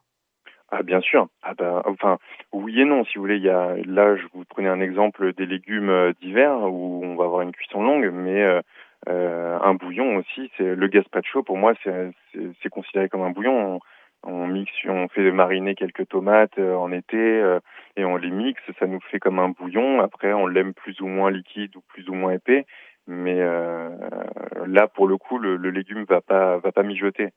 Ah 0.74 0.84
bien 0.84 1.02
sûr. 1.02 1.28
Ah 1.44 1.54
ben, 1.54 1.82
enfin 1.86 2.18
oui 2.54 2.80
et 2.80 2.86
non 2.86 3.04
si 3.04 3.16
vous 3.16 3.24
voulez. 3.24 3.36
Il 3.36 3.44
y 3.44 3.50
a 3.50 3.76
là 3.86 4.16
je 4.16 4.26
vous 4.34 4.46
prenais 4.46 4.70
un 4.70 4.80
exemple 4.80 5.34
des 5.34 5.46
légumes 5.46 5.90
euh, 5.90 6.14
d'hiver 6.22 6.62
où 6.62 7.04
on 7.04 7.16
va 7.16 7.26
avoir 7.26 7.42
une 7.42 7.52
cuisson 7.52 7.84
longue, 7.84 8.10
mais 8.14 8.42
euh, 8.42 8.62
euh 9.10 9.60
un 9.62 9.74
bouillon 9.74 10.16
aussi. 10.16 10.50
C'est 10.58 10.76
le 10.76 10.88
gazpacho 10.88 11.44
pour 11.44 11.58
moi 11.58 11.74
c'est 11.84 12.70
considéré 12.70 13.10
comme 13.10 13.24
un 13.24 13.32
bouillon. 13.32 13.82
On, 14.24 14.32
on, 14.32 14.48
mixe, 14.48 14.72
on 14.88 15.10
fait 15.10 15.32
mariner 15.32 15.76
quelques 15.76 16.08
tomates 16.08 16.58
euh, 16.58 16.76
en 16.76 16.92
été 16.94 17.44
et 17.98 18.06
on 18.06 18.16
les 18.16 18.32
mixe. 18.32 18.62
Ça 18.80 18.88
nous 18.88 19.02
fait 19.12 19.20
comme 19.20 19.40
un 19.40 19.50
bouillon. 19.50 20.00
Après 20.02 20.32
on 20.32 20.48
l'aime 20.48 20.74
plus 20.74 21.02
ou 21.02 21.08
moins 21.08 21.32
liquide 21.32 21.76
ou 21.76 21.82
plus 21.90 22.08
ou 22.08 22.14
moins 22.14 22.32
épais. 22.32 22.66
Mais 23.08 23.42
là 24.66 24.88
pour 24.88 25.08
le 25.08 25.18
coup 25.18 25.38
le, 25.38 25.58
le 25.58 25.70
légume 25.70 26.06
va 26.06 26.22
pas 26.22 26.60
va 26.60 26.72
pas 26.72 26.84
mijoter. 26.84 27.30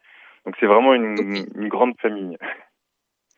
Donc 0.47 0.57
c'est 0.61 0.67
vraiment 0.67 0.95
une, 0.95 1.17
une 1.57 1.69
grande 1.69 1.99
famille. 2.01 2.39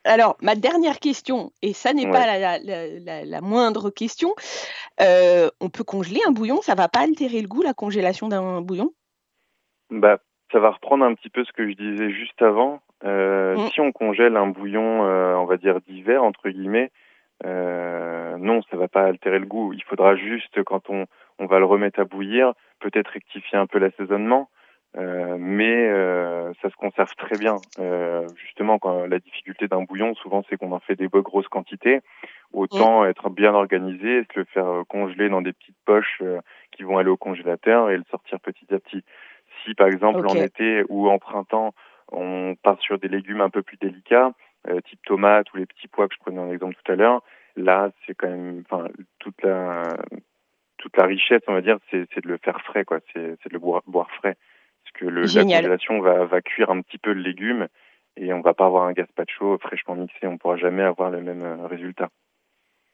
Alors, 0.07 0.37
ma 0.41 0.55
dernière 0.55 0.99
question, 0.99 1.51
et 1.61 1.73
ça 1.73 1.93
n'est 1.93 2.09
pas 2.09 2.25
la, 2.25 3.41
moindre 3.41 3.89
question, 3.89 4.33
euh, 5.01 5.49
on 5.59 5.69
peut 5.69 5.83
congeler 5.83 6.19
un 6.27 6.31
bouillon, 6.31 6.61
ça 6.61 6.75
va 6.75 6.87
pas 6.87 7.01
altérer 7.01 7.41
le 7.41 7.47
goût, 7.47 7.61
la 7.61 7.73
congélation 7.73 8.27
d'un 8.27 8.61
bouillon? 8.61 8.91
Bah, 9.89 10.17
Ça 10.51 10.59
va 10.59 10.71
reprendre 10.71 11.05
un 11.05 11.13
petit 11.13 11.29
peu 11.29 11.43
ce 11.43 11.51
que 11.51 11.69
je 11.69 11.75
disais 11.75 12.09
juste 12.11 12.41
avant. 12.41 12.81
Euh, 13.03 13.55
mm. 13.55 13.69
Si 13.69 13.81
on 13.81 13.91
congèle 13.91 14.37
un 14.37 14.47
bouillon, 14.47 15.05
euh, 15.05 15.35
on 15.35 15.45
va 15.45 15.57
dire 15.57 15.81
d'hiver, 15.81 16.23
entre 16.23 16.49
guillemets, 16.49 16.91
non, 17.43 18.61
ça 18.69 18.77
va 18.77 18.87
pas 18.87 19.03
altérer 19.03 19.39
le 19.39 19.45
goût. 19.45 19.73
Il 19.73 19.83
faudra 19.83 20.15
juste, 20.15 20.63
quand 20.63 20.89
on, 20.89 21.05
on 21.39 21.45
va 21.45 21.59
le 21.59 21.65
remettre 21.65 21.99
à 21.99 22.05
bouillir, 22.05 22.53
peut-être 22.79 23.09
rectifier 23.09 23.57
un 23.57 23.67
peu 23.67 23.79
l'assaisonnement. 23.79 24.49
Euh, 24.95 25.37
mais 25.39 25.89
euh, 25.89 26.53
ça 26.61 26.69
se 26.69 26.75
conserve 26.75 27.13
très 27.15 27.37
bien. 27.37 27.57
Euh, 27.79 28.27
justement, 28.35 28.79
quand 28.79 29.05
la 29.05 29.19
difficulté 29.19 29.67
d'un 29.67 29.83
bouillon, 29.83 30.15
souvent, 30.15 30.43
c'est 30.49 30.57
qu'on 30.57 30.71
en 30.71 30.79
fait 30.79 30.95
des 30.95 31.07
grosses 31.07 31.47
quantités. 31.49 32.01
Autant 32.53 33.05
être 33.05 33.29
bien 33.29 33.53
organisé, 33.53 34.23
se 34.33 34.39
le 34.39 34.45
faire 34.45 34.83
congeler 34.87 35.29
dans 35.29 35.41
des 35.41 35.51
petites 35.51 35.77
poches 35.85 36.23
qui 36.71 36.83
vont 36.83 36.97
aller 36.97 37.09
au 37.09 37.17
congélateur 37.17 37.89
et 37.89 37.97
le 37.97 38.05
sortir 38.09 38.39
petit 38.39 38.73
à 38.73 38.79
petit. 38.79 39.03
Si, 39.63 39.75
par 39.75 39.87
exemple, 39.87 40.25
en 40.25 40.35
été 40.35 40.83
ou 40.87 41.09
en 41.09 41.19
printemps, 41.19 41.73
on 42.11 42.55
part 42.63 42.79
sur 42.79 42.97
des 42.99 43.09
légumes 43.09 43.41
un 43.41 43.49
peu 43.49 43.61
plus 43.61 43.77
délicats, 43.77 44.31
type 44.85 45.01
tomate 45.05 45.53
ou 45.53 45.57
les 45.57 45.65
petits 45.65 45.89
pois 45.89 46.07
que 46.07 46.15
je 46.15 46.19
prenais 46.19 46.39
en 46.39 46.51
exemple 46.51 46.75
tout 46.81 46.91
à 46.91 46.95
l'heure, 46.95 47.21
là, 47.57 47.91
c'est 48.05 48.15
quand 48.15 48.29
même, 48.29 48.63
enfin, 48.69 48.87
toute 49.19 49.41
la 49.43 49.97
toute 50.77 50.95
la 50.95 51.05
richesse, 51.05 51.41
on 51.47 51.53
va 51.53 51.61
dire, 51.61 51.77
c'est 51.91 52.23
de 52.23 52.29
le 52.29 52.37
faire 52.37 52.61
frais, 52.61 52.85
quoi. 52.85 52.99
C'est 53.13 53.19
de 53.19 53.51
le 53.51 53.59
boire, 53.59 53.83
boire 53.87 54.09
frais 54.11 54.37
que 54.97 55.05
le, 55.05 55.21
la 55.21 55.43
congélation 55.43 56.01
va, 56.01 56.25
va 56.25 56.41
cuire 56.41 56.69
un 56.69 56.81
petit 56.81 56.97
peu 56.97 57.13
le 57.13 57.21
légume 57.21 57.67
et 58.17 58.33
on 58.33 58.41
va 58.41 58.53
pas 58.53 58.65
avoir 58.65 58.83
un 58.83 58.93
gazpacho 58.93 59.57
fraîchement 59.59 59.95
mixé. 59.95 60.27
On 60.27 60.37
pourra 60.37 60.57
jamais 60.57 60.83
avoir 60.83 61.09
le 61.09 61.21
même 61.21 61.43
euh, 61.43 61.67
résultat. 61.67 62.09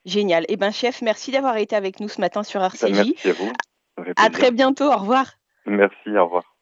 Génial. 0.06 0.46
Eh 0.50 0.58
ben 0.58 0.72
chef, 0.72 1.02
merci 1.02 1.32
d'avoir 1.32 1.58
été 1.58 1.76
avec 1.76 2.00
nous 2.00 2.10
ce 2.10 2.20
matin 2.20 2.44
sur 2.44 2.62
RCJ. 2.62 2.92
Merci 2.92 3.30
à 3.30 3.34
vous. 3.34 3.54
À 4.18 4.30
très 4.30 4.52
bientôt. 4.52 4.92
Au 4.92 4.98
revoir. 4.98 5.34
Merci. 5.66 6.10
Au 6.18 6.26
revoir 6.26 6.53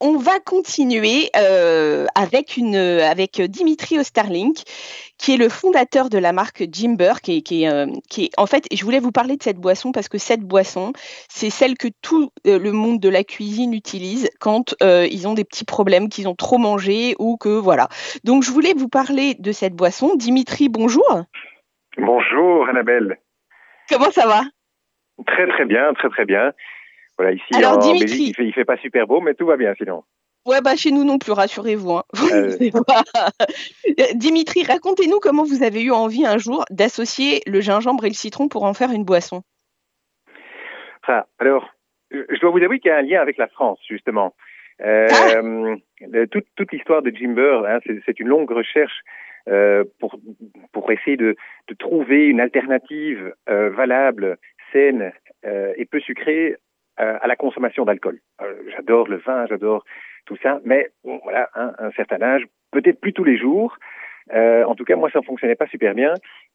on 0.00 0.18
va 0.18 0.40
continuer 0.44 1.30
euh, 1.36 2.06
avec, 2.14 2.56
une, 2.56 2.76
avec 2.76 3.40
Dimitri 3.40 3.98
Osterlink, 3.98 4.56
qui 5.18 5.34
est 5.34 5.36
le 5.36 5.48
fondateur 5.48 6.10
de 6.10 6.18
la 6.18 6.32
marque 6.32 6.64
Jimber, 6.70 7.20
qui 7.22 7.38
est, 7.38 7.40
qui, 7.40 7.66
euh, 7.66 7.86
qui 8.10 8.26
est, 8.26 8.30
en 8.38 8.46
fait, 8.46 8.66
je 8.72 8.84
voulais 8.84 8.98
vous 8.98 9.12
parler 9.12 9.36
de 9.36 9.42
cette 9.42 9.58
boisson 9.58 9.92
parce 9.92 10.08
que 10.08 10.18
cette 10.18 10.42
boisson, 10.42 10.92
c'est 11.28 11.50
celle 11.50 11.76
que 11.78 11.88
tout 12.02 12.30
euh, 12.46 12.58
le 12.58 12.72
monde 12.72 13.00
de 13.00 13.08
la 13.08 13.24
cuisine 13.24 13.72
utilise 13.72 14.30
quand 14.40 14.74
ils 14.82 15.26
ont 15.28 15.34
des 15.34 15.44
petits 15.44 15.64
problèmes, 15.64 16.08
qu'ils 16.08 16.28
ont 16.28 16.34
trop 16.34 16.58
mangé 16.58 17.14
ou 17.18 17.36
que 17.36 17.48
voilà. 17.48 17.88
Donc, 18.24 18.42
je 18.42 18.50
voulais 18.50 18.74
vous 18.76 18.88
parler 18.88 19.34
de 19.38 19.52
cette 19.52 19.74
boisson. 19.74 20.14
Dimitri, 20.16 20.68
bonjour. 20.68 21.22
Bonjour, 21.96 22.68
Annabelle. 22.68 23.18
Comment 23.88 24.10
ça 24.10 24.26
va? 24.26 24.42
Très, 25.26 25.46
très 25.48 25.64
bien, 25.64 25.94
très, 25.94 26.08
très 26.10 26.24
bien. 26.24 26.52
Voilà, 27.18 27.32
ici, 27.32 27.64
en 27.64 27.78
Belgique, 27.78 28.28
il 28.28 28.34
fait, 28.34 28.52
fait 28.52 28.64
pas 28.64 28.76
super 28.76 29.06
beau, 29.06 29.20
mais 29.20 29.34
tout 29.34 29.46
va 29.46 29.56
bien 29.56 29.74
sinon. 29.76 30.02
Ouais, 30.46 30.60
bah 30.60 30.76
chez 30.76 30.92
nous 30.92 31.04
non 31.04 31.18
plus, 31.18 31.32
rassurez-vous. 31.32 31.92
Hein. 31.92 32.04
Euh. 33.98 34.04
Dimitri, 34.14 34.62
racontez-nous 34.64 35.18
comment 35.20 35.44
vous 35.44 35.62
avez 35.62 35.82
eu 35.82 35.90
envie 35.90 36.26
un 36.26 36.38
jour 36.38 36.64
d'associer 36.70 37.40
le 37.46 37.60
gingembre 37.60 38.04
et 38.04 38.08
le 38.08 38.14
citron 38.14 38.48
pour 38.48 38.64
en 38.64 38.74
faire 38.74 38.90
une 38.90 39.04
boisson. 39.04 39.42
Ah, 41.06 41.26
alors, 41.38 41.68
euh, 42.12 42.26
je 42.28 42.40
dois 42.40 42.50
vous 42.50 42.62
avouer 42.62 42.78
qu'il 42.78 42.90
y 42.90 42.92
a 42.92 42.98
un 42.98 43.02
lien 43.02 43.20
avec 43.20 43.38
la 43.38 43.48
France, 43.48 43.78
justement. 43.88 44.34
Euh, 44.82 45.06
ah. 45.10 46.26
toute, 46.30 46.46
toute 46.56 46.72
l'histoire 46.72 47.02
de 47.02 47.10
Jimber, 47.10 47.62
hein, 47.66 47.78
c'est 48.04 48.20
une 48.20 48.28
longue 48.28 48.50
recherche 48.50 49.02
euh, 49.48 49.84
pour, 50.00 50.18
pour 50.72 50.90
essayer 50.90 51.16
de, 51.16 51.36
de 51.68 51.74
trouver 51.74 52.26
une 52.26 52.40
alternative 52.40 53.32
euh, 53.48 53.70
valable, 53.70 54.38
saine 54.72 55.12
euh, 55.44 55.72
et 55.76 55.84
peu 55.84 56.00
sucrée 56.00 56.56
euh, 57.00 57.18
à 57.20 57.26
la 57.26 57.36
consommation 57.36 57.84
d'alcool. 57.84 58.20
Euh, 58.40 58.54
j'adore 58.74 59.08
le 59.08 59.18
vin, 59.18 59.46
j'adore 59.46 59.84
tout 60.24 60.36
ça, 60.42 60.60
mais 60.64 60.90
bon, 61.04 61.20
voilà, 61.22 61.50
hein, 61.54 61.72
un 61.78 61.90
certain 61.92 62.20
âge, 62.22 62.44
peut-être 62.72 63.00
plus 63.00 63.12
tous 63.12 63.24
les 63.24 63.36
jours. 63.36 63.76
Euh, 64.32 64.64
en 64.64 64.74
tout 64.74 64.84
cas, 64.84 64.96
moi, 64.96 65.10
ça 65.10 65.20
ne 65.20 65.24
fonctionnait 65.24 65.54
pas 65.56 65.66
super 65.68 65.94
bien 65.94 66.14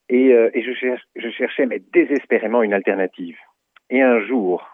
et, 0.09 0.29
et 0.29 0.61
je, 0.61 0.73
cherche, 0.73 1.03
je 1.15 1.29
cherchais 1.29 1.65
mais 1.65 1.79
désespérément 1.93 2.63
une 2.63 2.73
alternative. 2.73 3.37
Et 3.89 4.01
un 4.01 4.19
jour, 4.21 4.67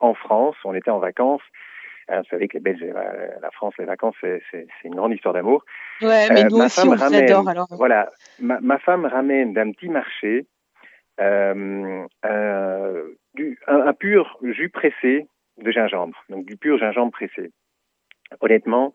en 0.00 0.14
France, 0.14 0.56
on 0.64 0.74
était 0.74 0.90
en 0.90 0.98
vacances. 0.98 1.42
Hein, 2.08 2.20
vous 2.20 2.28
savez 2.28 2.46
que 2.48 2.54
les 2.54 2.60
Belges, 2.60 2.84
la 3.40 3.50
France, 3.52 3.74
les 3.78 3.84
vacances, 3.84 4.14
c'est 4.20 4.66
une 4.84 4.94
grande 4.94 5.12
histoire 5.12 5.34
d'amour. 5.34 5.64
Ouais, 6.02 6.28
mais 6.30 6.44
nous 6.44 6.58
aussi, 6.58 6.86
on 6.86 6.92
adore 6.92 7.48
alors. 7.48 7.66
Voilà, 7.70 8.10
ma, 8.40 8.60
ma 8.60 8.78
femme 8.78 9.06
ramène 9.06 9.54
d'un 9.54 9.72
petit 9.72 9.88
marché 9.88 10.46
euh, 11.20 12.04
un, 13.66 13.80
un, 13.80 13.92
pur 13.92 14.38
jus 14.42 14.68
pressé 14.68 15.28
de 15.58 15.70
gingembre, 15.70 16.16
donc 16.28 16.44
du 16.44 16.56
pur 16.56 16.78
gingembre 16.78 17.12
pressé. 17.12 17.50
honnêtement, 18.40 18.92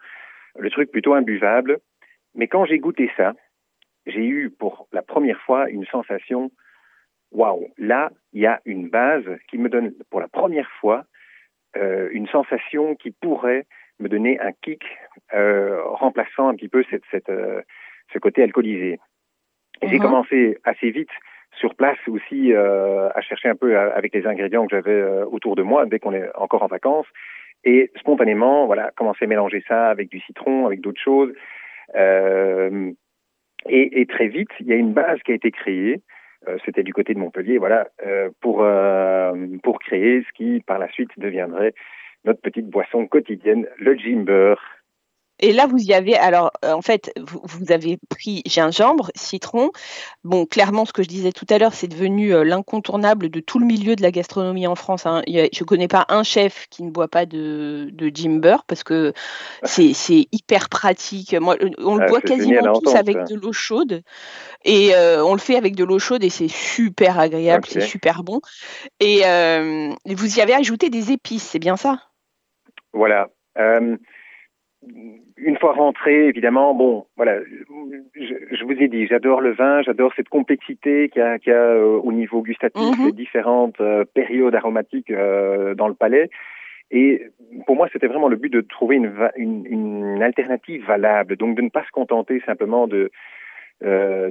le 0.58 0.70
truc 0.70 0.92
plutôt 0.92 1.14
imbuvable. 1.14 1.80
Mais 2.36 2.48
quand 2.48 2.66
j'ai 2.66 2.80
goûté 2.80 3.12
ça, 3.18 3.34
j'ai 4.06 4.26
eu 4.26 4.50
pour 4.50 4.88
la 4.92 5.02
première 5.02 5.40
fois 5.42 5.70
une 5.70 5.86
sensation, 5.86 6.52
waouh, 7.32 7.68
là, 7.78 8.12
il 8.34 8.42
y 8.42 8.46
a 8.46 8.62
une 8.66 8.90
base 8.90 9.26
qui 9.50 9.58
me 9.58 9.70
donne 9.70 9.94
pour 10.10 10.20
la 10.20 10.28
première 10.28 10.70
fois 10.80 11.06
euh, 11.78 12.10
une 12.12 12.28
sensation 12.28 12.96
qui 12.96 13.12
pourrait 13.12 13.66
me 14.00 14.10
donner 14.10 14.40
un 14.40 14.52
kick 14.52 14.84
euh, 15.34 15.82
remplaçant 15.84 16.48
un 16.48 16.56
petit 16.56 16.68
peu 16.68 16.84
cette, 16.90 17.04
cette, 17.12 17.30
euh, 17.30 17.62
ce 18.12 18.20
côté 18.20 18.44
alcoolisé. 18.44 19.00
J'ai 19.82 19.98
uh-huh. 19.98 20.02
commencé 20.02 20.58
assez 20.64 20.92
vite 20.92 21.10
sur 21.58 21.76
place 21.76 21.98
aussi 22.08 22.54
euh, 22.54 23.10
à 23.14 23.22
chercher 23.22 23.50
un 23.50 23.56
peu 23.56 23.78
avec 23.78 24.14
les 24.14 24.26
ingrédients 24.26 24.66
que 24.66 24.76
j'avais 24.76 24.92
euh, 24.92 25.26
autour 25.26 25.56
de 25.56 25.64
moi 25.64 25.86
dès 25.86 26.00
qu'on 26.00 26.14
est 26.14 26.30
encore 26.36 26.64
en 26.64 26.68
vacances. 26.68 27.08
Et 27.64 27.92
spontanément, 28.00 28.66
voilà, 28.66 28.92
commencer 28.96 29.26
à 29.26 29.28
mélanger 29.28 29.64
ça 29.68 29.90
avec 29.90 30.10
du 30.10 30.20
citron, 30.22 30.66
avec 30.66 30.82
d'autres 30.82 31.02
choses. 31.02 31.32
Euh, 31.96 32.92
et, 33.70 34.06
très 34.08 34.28
vite, 34.28 34.50
il 34.60 34.68
y 34.68 34.74
a 34.74 34.76
une 34.76 34.94
base 34.94 35.20
qui 35.24 35.32
a 35.32 35.36
été 35.36 35.52
créée. 35.52 36.02
Euh, 36.48 36.58
C'était 36.66 36.82
du 36.82 36.94
côté 36.94 37.14
de 37.14 37.20
Montpellier, 37.20 37.60
voilà, 37.60 37.90
euh, 38.04 38.30
pour 38.42 38.66
pour 39.62 39.80
créer 39.80 40.24
ce 40.24 40.34
qui 40.34 40.62
par 40.66 40.80
la 40.80 40.90
suite 40.90 41.12
deviendrait 41.18 41.74
notre 42.26 42.42
petite 42.42 42.68
boisson 42.68 43.06
quotidienne, 43.06 43.68
le 43.78 43.96
Jimber. 43.96 44.56
Et 45.42 45.54
là, 45.54 45.66
vous 45.66 45.80
y 45.80 45.94
avez, 45.94 46.16
alors, 46.16 46.52
euh, 46.64 46.72
en 46.72 46.84
fait, 46.84 47.12
vous, 47.20 47.72
avez 47.72 47.98
pris 48.10 48.44
gingembre, 48.46 49.10
citron. 49.16 49.72
Bon, 50.24 50.46
clairement, 50.46 50.86
ce 50.86 50.94
que 50.94 51.02
je 51.02 51.08
disais 51.08 51.32
tout 51.32 51.48
à 51.50 51.58
l'heure, 51.58 51.74
c'est 51.74 51.88
devenu 51.88 52.34
euh, 52.34 52.44
l'incontournable 52.44 53.30
de 53.30 53.40
tout 53.40 53.58
le 53.58 53.66
milieu 53.66 53.96
de 53.96 54.04
la 54.04 54.12
gastronomie 54.12 54.68
en 54.68 54.76
France. 54.76 55.08
Hein. 55.08 55.24
je 55.28 55.42
ne 55.42 55.66
connais 55.66 55.88
pas 55.88 56.06
un 56.10 56.22
chef 56.22 56.68
qui 56.70 56.84
ne 56.84 56.92
boit 56.92 57.08
pas 57.08 57.26
de, 57.26 57.90
de 57.92 58.12
Jimber 58.14 58.58
parce 58.68 58.84
que 58.84 59.14
c'est 59.64 60.28
hyper 60.32 60.70
pratique. 60.70 61.34
Moi, 61.34 61.58
euh, 61.62 61.72
on 61.80 61.96
le 61.96 62.04
ah, 62.04 62.08
boit 62.08 62.22
quasiment 62.22 62.80
tous 62.80 62.94
avec 62.94 63.18
de 63.26 63.36
l'eau 63.36 63.54
chaude. 63.54 64.04
Et 64.64 64.94
on 64.96 65.34
le 65.34 65.40
fait 65.40 65.56
avec 65.56 65.76
de 65.76 65.84
l'eau 65.84 65.98
chaude 65.98 66.24
et 66.24 66.30
c'est 66.30 66.48
super 66.48 67.20
agréable, 67.20 67.66
c'est 67.68 67.82
super 67.82 68.24
bon. 68.24 68.42
Et 69.00 69.24
vous 70.06 70.38
y 70.38 70.42
avez 70.42 70.54
ajouté 70.54 70.92
des 70.92 71.12
épices, 71.12 71.44
c'est 71.44 71.60
bien 71.60 71.78
ça? 71.78 72.00
Voilà 72.94 73.30
une 75.42 75.58
fois 75.58 75.74
rentré, 75.74 76.28
évidemment, 76.28 76.74
bon, 76.74 77.06
voilà, 77.18 77.40
je, 78.16 78.64
vous 78.64 78.74
ai 78.74 78.88
dit, 78.88 79.08
j'adore 79.08 79.42
le 79.42 79.52
vin, 79.52 79.82
j'adore 79.82 80.14
cette 80.16 80.30
complexité 80.30 81.10
qu'il 81.10 81.22
y 81.22 81.26
a, 81.26 81.40
qu 81.40 81.52
a 81.52 81.56
euh, 81.56 82.00
au 82.04 82.12
niveau 82.12 82.42
gustatif, 82.42 82.98
mm 83.00 83.12
différentes 83.12 83.82
euh, 83.82 84.06
périodes 84.06 84.56
aromatiques 84.56 85.12
euh, 85.12 85.74
dans 85.76 85.88
le 85.88 85.94
palais. 85.94 86.30
Et 86.92 87.28
pour 87.66 87.76
moi, 87.76 87.88
c'était 87.92 88.08
vraiment 88.08 88.28
le 88.28 88.36
but 88.36 88.52
de 88.52 88.62
trouver 88.62 88.98
une, 88.98 89.12
une, 89.36 89.66
une, 89.66 90.24
alternative 90.24 90.86
valable, 90.86 91.38
donc 91.38 91.56
de 91.56 91.62
ne 91.62 91.70
pas 91.70 91.84
se 91.86 91.92
contenter 91.92 92.42
simplement 92.46 92.88
de 92.88 93.12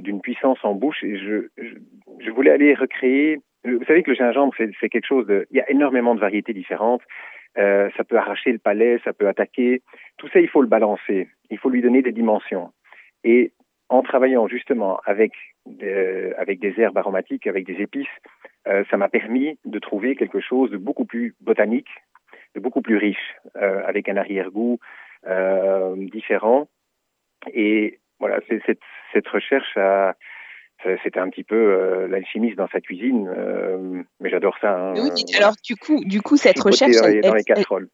d'une 0.01 0.21
puissance 0.21 0.59
en 0.63 0.73
bouche. 0.73 1.03
Et 1.03 1.17
je, 1.17 1.49
je, 1.57 1.75
je, 2.19 2.31
voulais 2.31 2.51
aller 2.51 2.73
recréer. 2.73 3.41
Vous 3.65 3.83
savez 3.83 4.01
que 4.01 4.11
le 4.11 4.15
gingembre, 4.15 4.53
c'est 4.57 4.89
quelque 4.89 5.05
chose 5.05 5.27
de. 5.27 5.45
Il 5.51 5.57
y 5.57 5.59
a 5.59 5.69
énormément 5.69 6.15
de 6.15 6.21
variétés 6.21 6.53
différentes. 6.53 7.01
Euh, 7.57 7.89
ça 7.97 8.03
peut 8.03 8.17
arracher 8.17 8.51
le 8.51 8.59
palais, 8.59 8.99
ça 9.03 9.13
peut 9.13 9.27
attaquer. 9.27 9.81
Tout 10.17 10.27
ça, 10.29 10.39
il 10.39 10.47
faut 10.47 10.61
le 10.61 10.67
balancer. 10.67 11.29
Il 11.49 11.57
faut 11.57 11.69
lui 11.69 11.81
donner 11.81 12.01
des 12.01 12.11
dimensions. 12.11 12.71
Et 13.23 13.51
en 13.89 14.01
travaillant 14.03 14.47
justement 14.47 15.01
avec, 15.05 15.33
avec 16.37 16.59
des 16.59 16.79
herbes 16.79 16.97
aromatiques, 16.97 17.45
avec 17.45 17.65
des 17.65 17.81
épices, 17.81 18.07
euh, 18.67 18.83
ça 18.89 18.97
m'a 18.97 19.09
permis 19.09 19.59
de 19.65 19.79
trouver 19.79 20.15
quelque 20.15 20.39
chose 20.39 20.71
de 20.71 20.77
beaucoup 20.77 21.05
plus 21.05 21.35
botanique, 21.41 21.89
de 22.55 22.59
beaucoup 22.59 22.81
plus 22.81 22.97
riche, 22.97 23.35
euh, 23.57 23.81
avec 23.85 24.07
un 24.07 24.17
arrière-goût 24.17 24.79
euh, 25.27 25.95
différent. 25.97 26.67
Et 27.53 27.99
voilà, 28.19 28.39
cette, 28.47 28.79
cette 29.13 29.27
recherche 29.27 29.75
a, 29.77 30.15
c'était 31.03 31.19
un 31.19 31.29
petit 31.29 31.43
peu 31.43 31.55
euh, 31.55 32.07
l'alchimiste 32.07 32.57
dans 32.57 32.67
sa 32.67 32.81
cuisine, 32.81 33.29
euh, 33.35 34.01
mais 34.19 34.29
j'adore 34.29 34.57
ça. 34.59 34.77
Hein, 34.77 34.93
oui, 34.95 35.09
alors 35.37 35.53
du 35.63 35.75
coup, 35.75 36.03
du 36.05 36.21
coup, 36.21 36.37
cette 36.37 36.59
recherche, 36.59 36.95
dans 36.95 37.33
les, 37.33 37.43
casseroles. 37.43 37.87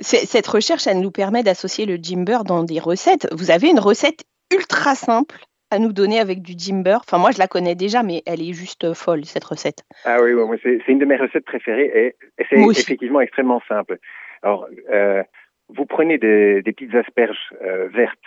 cette 0.00 0.46
recherche, 0.46 0.86
elle 0.86 1.00
nous 1.00 1.10
permet 1.10 1.42
d'associer 1.42 1.86
le 1.86 1.96
jimber 1.96 2.38
dans 2.44 2.64
des 2.64 2.80
recettes. 2.80 3.28
Vous 3.32 3.50
avez 3.50 3.70
une 3.70 3.80
recette 3.80 4.24
ultra 4.52 4.94
simple 4.94 5.36
à 5.70 5.78
nous 5.78 5.92
donner 5.92 6.20
avec 6.20 6.42
du 6.42 6.52
jimber. 6.56 6.98
Enfin, 7.00 7.16
moi, 7.16 7.30
je 7.30 7.38
la 7.38 7.48
connais 7.48 7.74
déjà, 7.74 8.02
mais 8.02 8.22
elle 8.26 8.42
est 8.42 8.52
juste 8.52 8.92
folle 8.92 9.24
cette 9.24 9.44
recette. 9.44 9.82
Ah 10.04 10.18
oui, 10.22 10.34
oui 10.34 10.58
c'est 10.62 10.88
une 10.88 10.98
de 10.98 11.06
mes 11.06 11.16
recettes 11.16 11.46
préférées 11.46 11.90
et, 11.94 12.44
c'est 12.50 12.56
effectivement 12.56 13.20
extrêmement 13.20 13.62
simple. 13.66 13.98
Alors, 14.42 14.66
euh, 14.92 15.22
vous 15.68 15.86
prenez 15.86 16.18
des, 16.18 16.60
des 16.62 16.72
petites 16.72 16.94
asperges 16.94 17.54
vertes, 17.94 18.18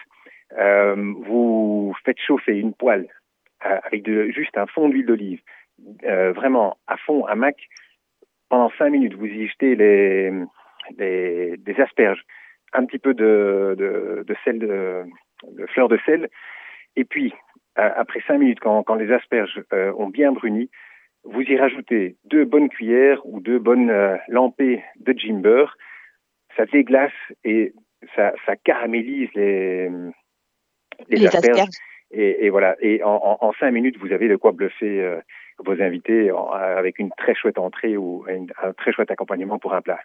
vous 1.28 1.94
faites 2.04 2.18
chauffer 2.20 2.58
une 2.58 2.74
poêle 2.74 3.08
euh, 3.08 3.25
avec 3.66 4.04
de, 4.04 4.30
juste 4.30 4.58
un 4.58 4.68
fond 4.68 4.90
d'huile 4.90 5.06
d'olive, 5.06 5.42
euh, 6.04 6.32
vraiment 6.34 6.78
à 6.88 6.98
fond, 6.98 7.26
à 7.26 7.36
mac, 7.36 7.58
pendant 8.50 8.72
cinq 8.78 8.90
minutes, 8.92 9.16
vous 9.16 9.26
y 9.26 9.48
jetez 9.48 9.76
les, 9.76 10.32
les, 10.98 11.58
des 11.58 11.82
asperges, 11.82 12.24
un 12.74 12.86
petit 12.86 13.00
peu 13.00 13.14
de, 13.14 13.76
de, 13.78 14.24
de 14.28 14.36
sel, 14.44 14.60
de, 14.60 15.04
de 15.52 15.66
fleur 15.68 15.88
de 15.88 16.00
sel, 16.06 16.30
et 16.96 17.06
puis 17.06 17.34
après 17.76 18.22
cinq 18.28 18.38
minutes, 18.38 18.60
quand, 18.62 18.84
quand 18.84 18.96
les 18.96 19.12
asperges 19.12 19.62
euh, 19.74 19.92
ont 19.98 20.08
bien 20.08 20.32
bruni, 20.32 20.70
vous 21.26 21.42
y 21.42 21.58
rajoutez 21.58 22.16
deux 22.26 22.46
bonnes 22.46 22.70
cuillères 22.70 23.26
ou 23.26 23.40
deux 23.40 23.60
bonnes 23.60 23.90
euh, 23.90 24.16
lampées 24.28 24.84
de 25.00 25.12
gimber. 25.12 25.66
Ça 26.56 26.66
déglace 26.66 27.12
et 27.44 27.74
ça, 28.16 28.32
ça 28.46 28.56
caramélise 28.56 29.30
les, 29.36 29.90
les, 31.10 31.18
les 31.18 31.28
asperges. 31.28 31.68
Et, 32.12 32.46
et, 32.46 32.50
voilà. 32.50 32.76
Et 32.82 33.04
en, 33.04 33.38
en, 33.42 33.54
cinq 33.60 33.72
minutes, 33.72 33.98
vous 34.00 34.12
avez 34.12 34.28
de 34.28 34.36
quoi 34.36 34.52
bluffer 34.52 35.02
euh, 35.02 35.20
vos 35.60 35.82
invités 35.82 36.32
avec 36.54 37.00
une 37.00 37.10
très 37.18 37.36
chouette 37.36 37.58
entrée 37.58 37.98
ou 37.98 38.26
un 38.30 38.74
très 38.74 38.92
chouette 38.92 39.12
accompagnement 39.12 39.60
pour 39.60 39.74
un 39.74 39.82
plat. 39.82 40.00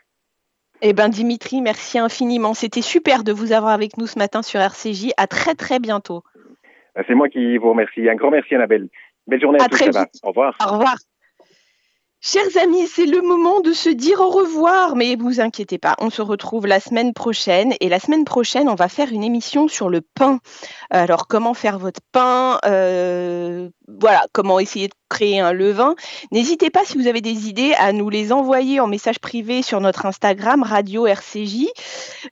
Eh 0.82 0.94
ben 0.94 1.08
Dimitri, 1.08 1.60
merci 1.60 1.98
infiniment. 1.98 2.54
C'était 2.54 2.80
super 2.80 3.22
de 3.22 3.32
vous 3.32 3.52
avoir 3.52 3.72
avec 3.72 3.98
nous 3.98 4.06
ce 4.06 4.18
matin 4.18 4.42
sur 4.42 4.60
RCJ. 4.60 5.10
À 5.18 5.26
très 5.26 5.54
très 5.54 5.78
bientôt. 5.78 6.22
Ben, 6.94 7.04
c'est 7.06 7.14
moi 7.14 7.28
qui 7.28 7.58
vous 7.58 7.70
remercie. 7.70 8.08
Un 8.08 8.14
grand 8.14 8.30
merci 8.30 8.54
Annabelle. 8.54 8.88
Belle 9.26 9.40
journée 9.40 9.58
à, 9.60 9.68
tous. 9.68 9.82
Au 10.22 10.28
revoir. 10.28 10.56
Au 10.66 10.72
revoir. 10.72 10.96
Chers 12.22 12.59
amis, 12.62 12.87
c'est 12.87 13.06
le 13.06 13.22
moment 13.22 13.61
de 13.61 13.72
se 13.72 13.88
dire 13.88 14.20
au 14.20 14.28
revoir, 14.28 14.94
mais 14.94 15.16
vous 15.16 15.40
inquiétez 15.40 15.78
pas, 15.78 15.96
on 16.00 16.11
se 16.11 16.20
retrouve 16.20 16.66
la 16.66 16.78
semaine 16.78 17.14
prochaine 17.14 17.72
et 17.80 17.88
la 17.88 17.98
semaine 17.98 18.26
prochaine, 18.26 18.68
on 18.68 18.74
va 18.74 18.88
faire 18.88 19.11
une 19.11 19.24
émission 19.24 19.68
sur 19.68 19.88
le 19.88 20.02
pain. 20.02 20.38
Alors, 20.90 21.28
comment 21.28 21.54
faire 21.54 21.78
votre 21.78 22.02
pain 22.12 22.59
euh, 22.66 23.70
Voilà, 23.88 24.26
comment 24.35 24.61
essayer 24.61 24.88
de 24.88 24.94
créer 25.09 25.40
un 25.40 25.54
levain. 25.54 25.94
N'hésitez 26.30 26.68
pas, 26.68 26.85
si 26.85 26.98
vous 26.98 27.06
avez 27.06 27.22
des 27.22 27.48
idées, 27.48 27.72
à 27.78 27.94
nous 27.94 28.11
les 28.11 28.33
envoyer 28.33 28.80
en 28.80 28.87
message 28.87 29.18
privé 29.18 29.62
sur 29.62 29.80
notre 29.80 30.04
Instagram 30.04 30.62
Radio 30.62 31.06
RCJ. 31.06 31.68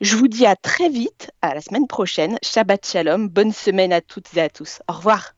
Je 0.03 0.17
vous 0.17 0.29
dis 0.29 0.45
à 0.45 0.55
très 0.55 0.91
vite, 0.91 1.31
à 1.41 1.55
la 1.55 1.63
semaine 1.63 1.87
prochaine. 1.87 2.39
Shabbat 2.43 2.87
Shalom, 2.87 3.31
bonne 3.31 3.53
semaine 3.53 3.95
à 3.95 4.03
toutes 4.03 4.37
et 4.37 4.43
à 4.43 4.51
tous. 4.51 4.81
Au 4.87 4.93
revoir. 4.93 5.33